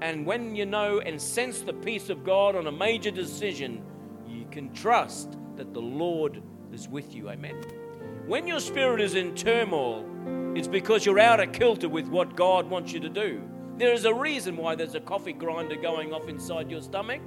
And 0.00 0.26
when 0.26 0.54
you 0.54 0.66
know 0.66 1.00
and 1.00 1.20
sense 1.20 1.60
the 1.60 1.72
peace 1.72 2.10
of 2.10 2.24
God 2.24 2.56
on 2.56 2.66
a 2.66 2.72
major 2.72 3.10
decision, 3.10 3.82
you 4.26 4.46
can 4.50 4.72
trust 4.72 5.36
that 5.56 5.72
the 5.72 5.80
Lord 5.80 6.42
is 6.72 6.88
with 6.88 7.14
you. 7.14 7.30
Amen. 7.30 7.56
When 8.26 8.46
your 8.46 8.60
spirit 8.60 9.00
is 9.00 9.14
in 9.14 9.34
turmoil, 9.34 10.04
it's 10.56 10.68
because 10.68 11.04
you're 11.04 11.20
out 11.20 11.40
of 11.40 11.52
kilter 11.52 11.88
with 11.88 12.08
what 12.08 12.36
God 12.36 12.68
wants 12.68 12.92
you 12.92 13.00
to 13.00 13.08
do. 13.08 13.42
There 13.76 13.92
is 13.92 14.04
a 14.04 14.14
reason 14.14 14.56
why 14.56 14.76
there's 14.76 14.94
a 14.94 15.00
coffee 15.00 15.32
grinder 15.32 15.74
going 15.74 16.12
off 16.12 16.28
inside 16.28 16.70
your 16.70 16.80
stomach 16.80 17.20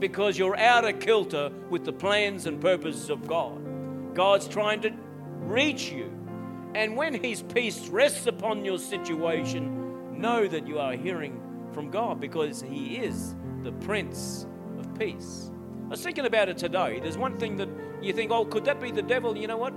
because 0.00 0.38
you're 0.38 0.56
out 0.56 0.88
of 0.88 0.98
kilter 0.98 1.50
with 1.68 1.84
the 1.84 1.92
plans 1.92 2.46
and 2.46 2.58
purposes 2.60 3.10
of 3.10 3.26
God. 3.26 4.14
God's 4.14 4.48
trying 4.48 4.80
to 4.82 4.92
reach 5.40 5.92
you. 5.92 6.10
And 6.74 6.96
when 6.96 7.12
His 7.22 7.42
peace 7.42 7.88
rests 7.88 8.26
upon 8.26 8.64
your 8.64 8.78
situation, 8.78 10.20
know 10.20 10.48
that 10.48 10.66
you 10.66 10.78
are 10.78 10.94
hearing 10.94 11.40
from 11.72 11.90
God 11.90 12.18
because 12.18 12.62
He 12.62 12.96
is 12.96 13.34
the 13.62 13.72
Prince 13.72 14.46
of 14.78 14.98
Peace. 14.98 15.50
I 15.84 15.88
was 15.88 16.02
thinking 16.02 16.24
about 16.24 16.48
it 16.48 16.56
today. 16.56 16.98
There's 17.00 17.18
one 17.18 17.36
thing 17.36 17.56
that 17.58 17.68
you 18.02 18.14
think, 18.14 18.30
oh, 18.30 18.44
could 18.46 18.64
that 18.64 18.80
be 18.80 18.90
the 18.90 19.02
devil? 19.02 19.36
You 19.36 19.46
know 19.46 19.58
what? 19.58 19.74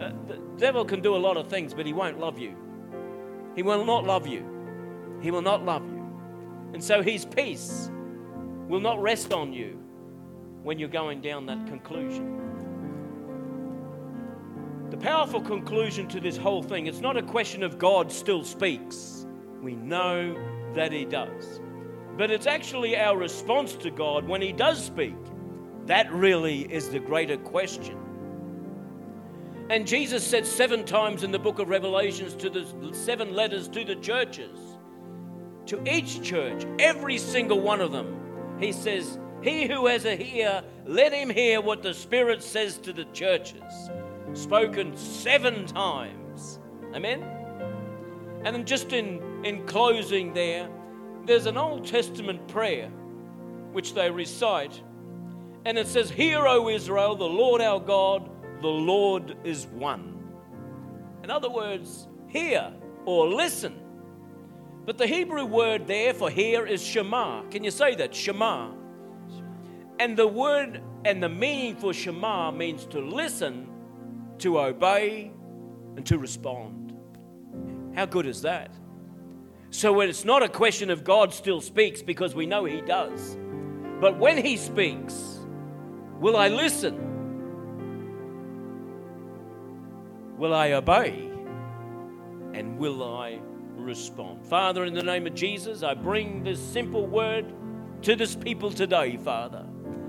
Uh, 0.00 0.12
the 0.26 0.40
devil 0.56 0.84
can 0.84 1.00
do 1.00 1.14
a 1.14 1.18
lot 1.18 1.36
of 1.36 1.48
things, 1.48 1.72
but 1.72 1.86
he 1.86 1.92
won't 1.92 2.18
love 2.18 2.38
you. 2.38 2.56
He 3.54 3.62
will 3.62 3.84
not 3.84 4.04
love 4.04 4.26
you. 4.26 4.52
He 5.22 5.30
will 5.30 5.42
not 5.42 5.64
love 5.64 5.86
you. 5.86 6.02
And 6.74 6.82
so 6.82 7.00
his 7.00 7.24
peace 7.24 7.90
will 8.68 8.80
not 8.80 9.00
rest 9.00 9.32
on 9.32 9.52
you 9.52 9.78
when 10.62 10.78
you're 10.78 10.88
going 10.88 11.20
down 11.20 11.46
that 11.46 11.66
conclusion. 11.66 12.40
The 14.90 14.96
powerful 14.96 15.40
conclusion 15.40 16.08
to 16.08 16.20
this 16.20 16.36
whole 16.36 16.62
thing, 16.62 16.86
it's 16.86 17.00
not 17.00 17.16
a 17.16 17.22
question 17.22 17.62
of 17.62 17.78
God 17.78 18.10
still 18.10 18.44
speaks. 18.44 19.26
We 19.62 19.76
know 19.76 20.36
that 20.74 20.92
he 20.92 21.04
does. 21.04 21.60
But 22.16 22.30
it's 22.30 22.46
actually 22.46 22.98
our 22.98 23.16
response 23.16 23.74
to 23.76 23.90
God 23.90 24.26
when 24.26 24.42
he 24.42 24.52
does 24.52 24.84
speak. 24.84 25.16
That 25.86 26.12
really 26.12 26.62
is 26.72 26.90
the 26.90 26.98
greater 26.98 27.36
question. 27.36 27.98
And 29.70 29.86
Jesus 29.86 30.26
said 30.26 30.46
seven 30.46 30.84
times 30.84 31.22
in 31.22 31.30
the 31.30 31.38
book 31.38 31.58
of 31.58 31.68
Revelations 31.68 32.34
to 32.34 32.50
the 32.50 32.66
seven 32.92 33.34
letters 33.34 33.68
to 33.68 33.84
the 33.84 33.96
churches 33.96 34.71
to 35.66 35.82
each 35.88 36.22
church, 36.22 36.64
every 36.78 37.18
single 37.18 37.60
one 37.60 37.80
of 37.80 37.92
them. 37.92 38.56
He 38.58 38.72
says, 38.72 39.18
He 39.42 39.66
who 39.66 39.86
has 39.86 40.04
a 40.04 40.20
ear, 40.20 40.62
let 40.86 41.12
him 41.12 41.30
hear 41.30 41.60
what 41.60 41.82
the 41.82 41.94
Spirit 41.94 42.42
says 42.42 42.78
to 42.78 42.92
the 42.92 43.04
churches. 43.06 43.90
Spoken 44.34 44.96
seven 44.96 45.66
times. 45.66 46.58
Amen? 46.94 47.22
And 48.44 48.56
then 48.56 48.64
just 48.64 48.92
in, 48.92 49.44
in 49.44 49.66
closing 49.66 50.32
there, 50.34 50.68
there's 51.26 51.46
an 51.46 51.56
Old 51.56 51.86
Testament 51.86 52.48
prayer 52.48 52.88
which 53.72 53.94
they 53.94 54.10
recite. 54.10 54.80
And 55.64 55.78
it 55.78 55.86
says, 55.86 56.10
Hear, 56.10 56.46
O 56.46 56.68
Israel, 56.68 57.14
the 57.14 57.24
Lord 57.24 57.60
our 57.60 57.80
God, 57.80 58.28
the 58.60 58.68
Lord 58.68 59.36
is 59.44 59.66
one. 59.66 60.18
In 61.22 61.30
other 61.30 61.50
words, 61.50 62.08
hear 62.26 62.72
or 63.04 63.28
listen 63.28 63.81
but 64.84 64.98
the 64.98 65.06
Hebrew 65.06 65.44
word 65.44 65.86
there 65.86 66.12
for 66.12 66.28
hear 66.28 66.66
is 66.66 66.82
Shema. 66.82 67.42
Can 67.50 67.62
you 67.62 67.70
say 67.70 67.94
that? 67.96 68.14
Shema. 68.14 68.72
And 69.98 70.16
the 70.16 70.26
word 70.26 70.82
and 71.04 71.22
the 71.22 71.28
meaning 71.28 71.76
for 71.76 71.92
Shema 71.92 72.50
means 72.50 72.86
to 72.86 73.00
listen, 73.00 73.68
to 74.38 74.58
obey, 74.58 75.30
and 75.96 76.04
to 76.06 76.18
respond. 76.18 76.96
How 77.94 78.06
good 78.06 78.26
is 78.26 78.42
that? 78.42 78.74
So 79.70 79.92
when 79.92 80.08
it's 80.08 80.24
not 80.24 80.42
a 80.42 80.48
question 80.48 80.90
of 80.90 81.04
God 81.04 81.32
still 81.32 81.60
speaks 81.60 82.02
because 82.02 82.34
we 82.34 82.46
know 82.46 82.64
He 82.64 82.80
does. 82.80 83.38
But 84.00 84.18
when 84.18 84.36
He 84.36 84.56
speaks, 84.56 85.38
will 86.18 86.36
I 86.36 86.48
listen? 86.48 87.08
Will 90.36 90.54
I 90.54 90.72
obey? 90.72 91.30
And 92.52 92.78
will 92.78 93.02
I 93.02 93.40
respond. 93.76 94.44
Father, 94.46 94.84
in 94.84 94.94
the 94.94 95.02
name 95.02 95.26
of 95.26 95.34
Jesus, 95.34 95.82
I 95.82 95.94
bring 95.94 96.42
this 96.42 96.60
simple 96.60 97.06
word 97.06 97.52
to 98.02 98.16
this 98.16 98.34
people 98.34 98.70
today, 98.70 99.16
Father. 99.16 99.64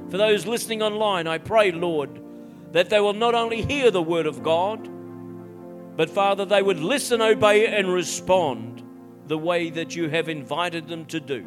For 0.10 0.18
those 0.18 0.46
listening 0.46 0.82
online, 0.82 1.28
I 1.28 1.38
pray, 1.38 1.72
Lord, 1.72 2.22
that 2.72 2.90
they 2.90 3.00
will 3.00 3.14
not 3.14 3.36
only 3.36 3.62
hear 3.62 3.92
the 3.92 4.02
word 4.02 4.26
of 4.26 4.44
God, 4.44 4.90
but 5.96 6.10
Father, 6.10 6.46
they 6.46 6.62
would 6.62 6.80
listen, 6.80 7.22
obey, 7.22 7.68
and 7.68 7.94
respond 7.94 8.84
the 9.28 9.38
way 9.38 9.70
that 9.70 9.96
you 9.96 10.10
have 10.10 10.28
invited 10.28 10.88
them 10.88 11.06
to 11.06 11.20
do. 11.20 11.46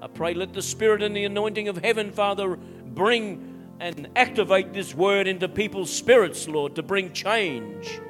I 0.00 0.08
pray, 0.08 0.34
let 0.34 0.52
the 0.52 0.62
Spirit 0.62 1.02
and 1.02 1.16
the 1.16 1.24
anointing 1.24 1.68
of 1.68 1.78
heaven, 1.78 2.12
Father, 2.12 2.56
bring 2.56 3.74
and 3.80 4.08
activate 4.16 4.72
this 4.72 4.94
word 4.94 5.26
into 5.26 5.48
people's 5.48 5.90
spirits, 5.90 6.48
Lord, 6.48 6.76
to 6.76 6.82
bring 6.82 7.12
change 7.12 8.00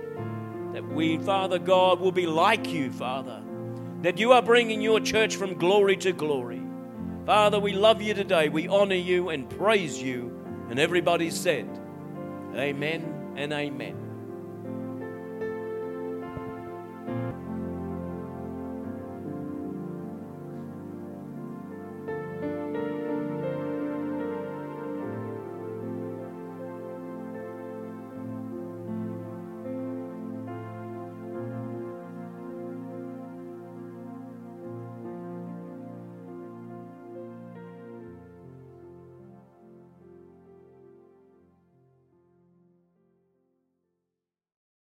that 0.77 0.87
we, 0.87 1.17
Father 1.17 1.59
God, 1.59 2.01
will 2.01 2.13
be 2.13 2.27
like 2.27 2.71
you, 2.71 2.93
Father. 2.93 3.43
That 4.03 4.19
you 4.19 4.33
are 4.33 4.43
bringing 4.43 4.83
your 4.83 5.01
church 5.01 5.37
from 5.37 5.55
glory 5.55 5.97
to 5.97 6.13
glory. 6.13 6.61
Father, 7.25 7.59
we 7.59 7.73
love 7.73 8.03
you 8.03 8.13
today. 8.13 8.51
We 8.51 8.69
honor 8.69 8.95
you 8.95 9.31
and 9.31 9.49
praise 9.49 10.03
you. 10.03 10.39
And 10.69 10.79
everybody 10.79 11.31
said, 11.31 11.67
Amen 12.55 13.33
and 13.37 13.55
Amen. 13.55 14.06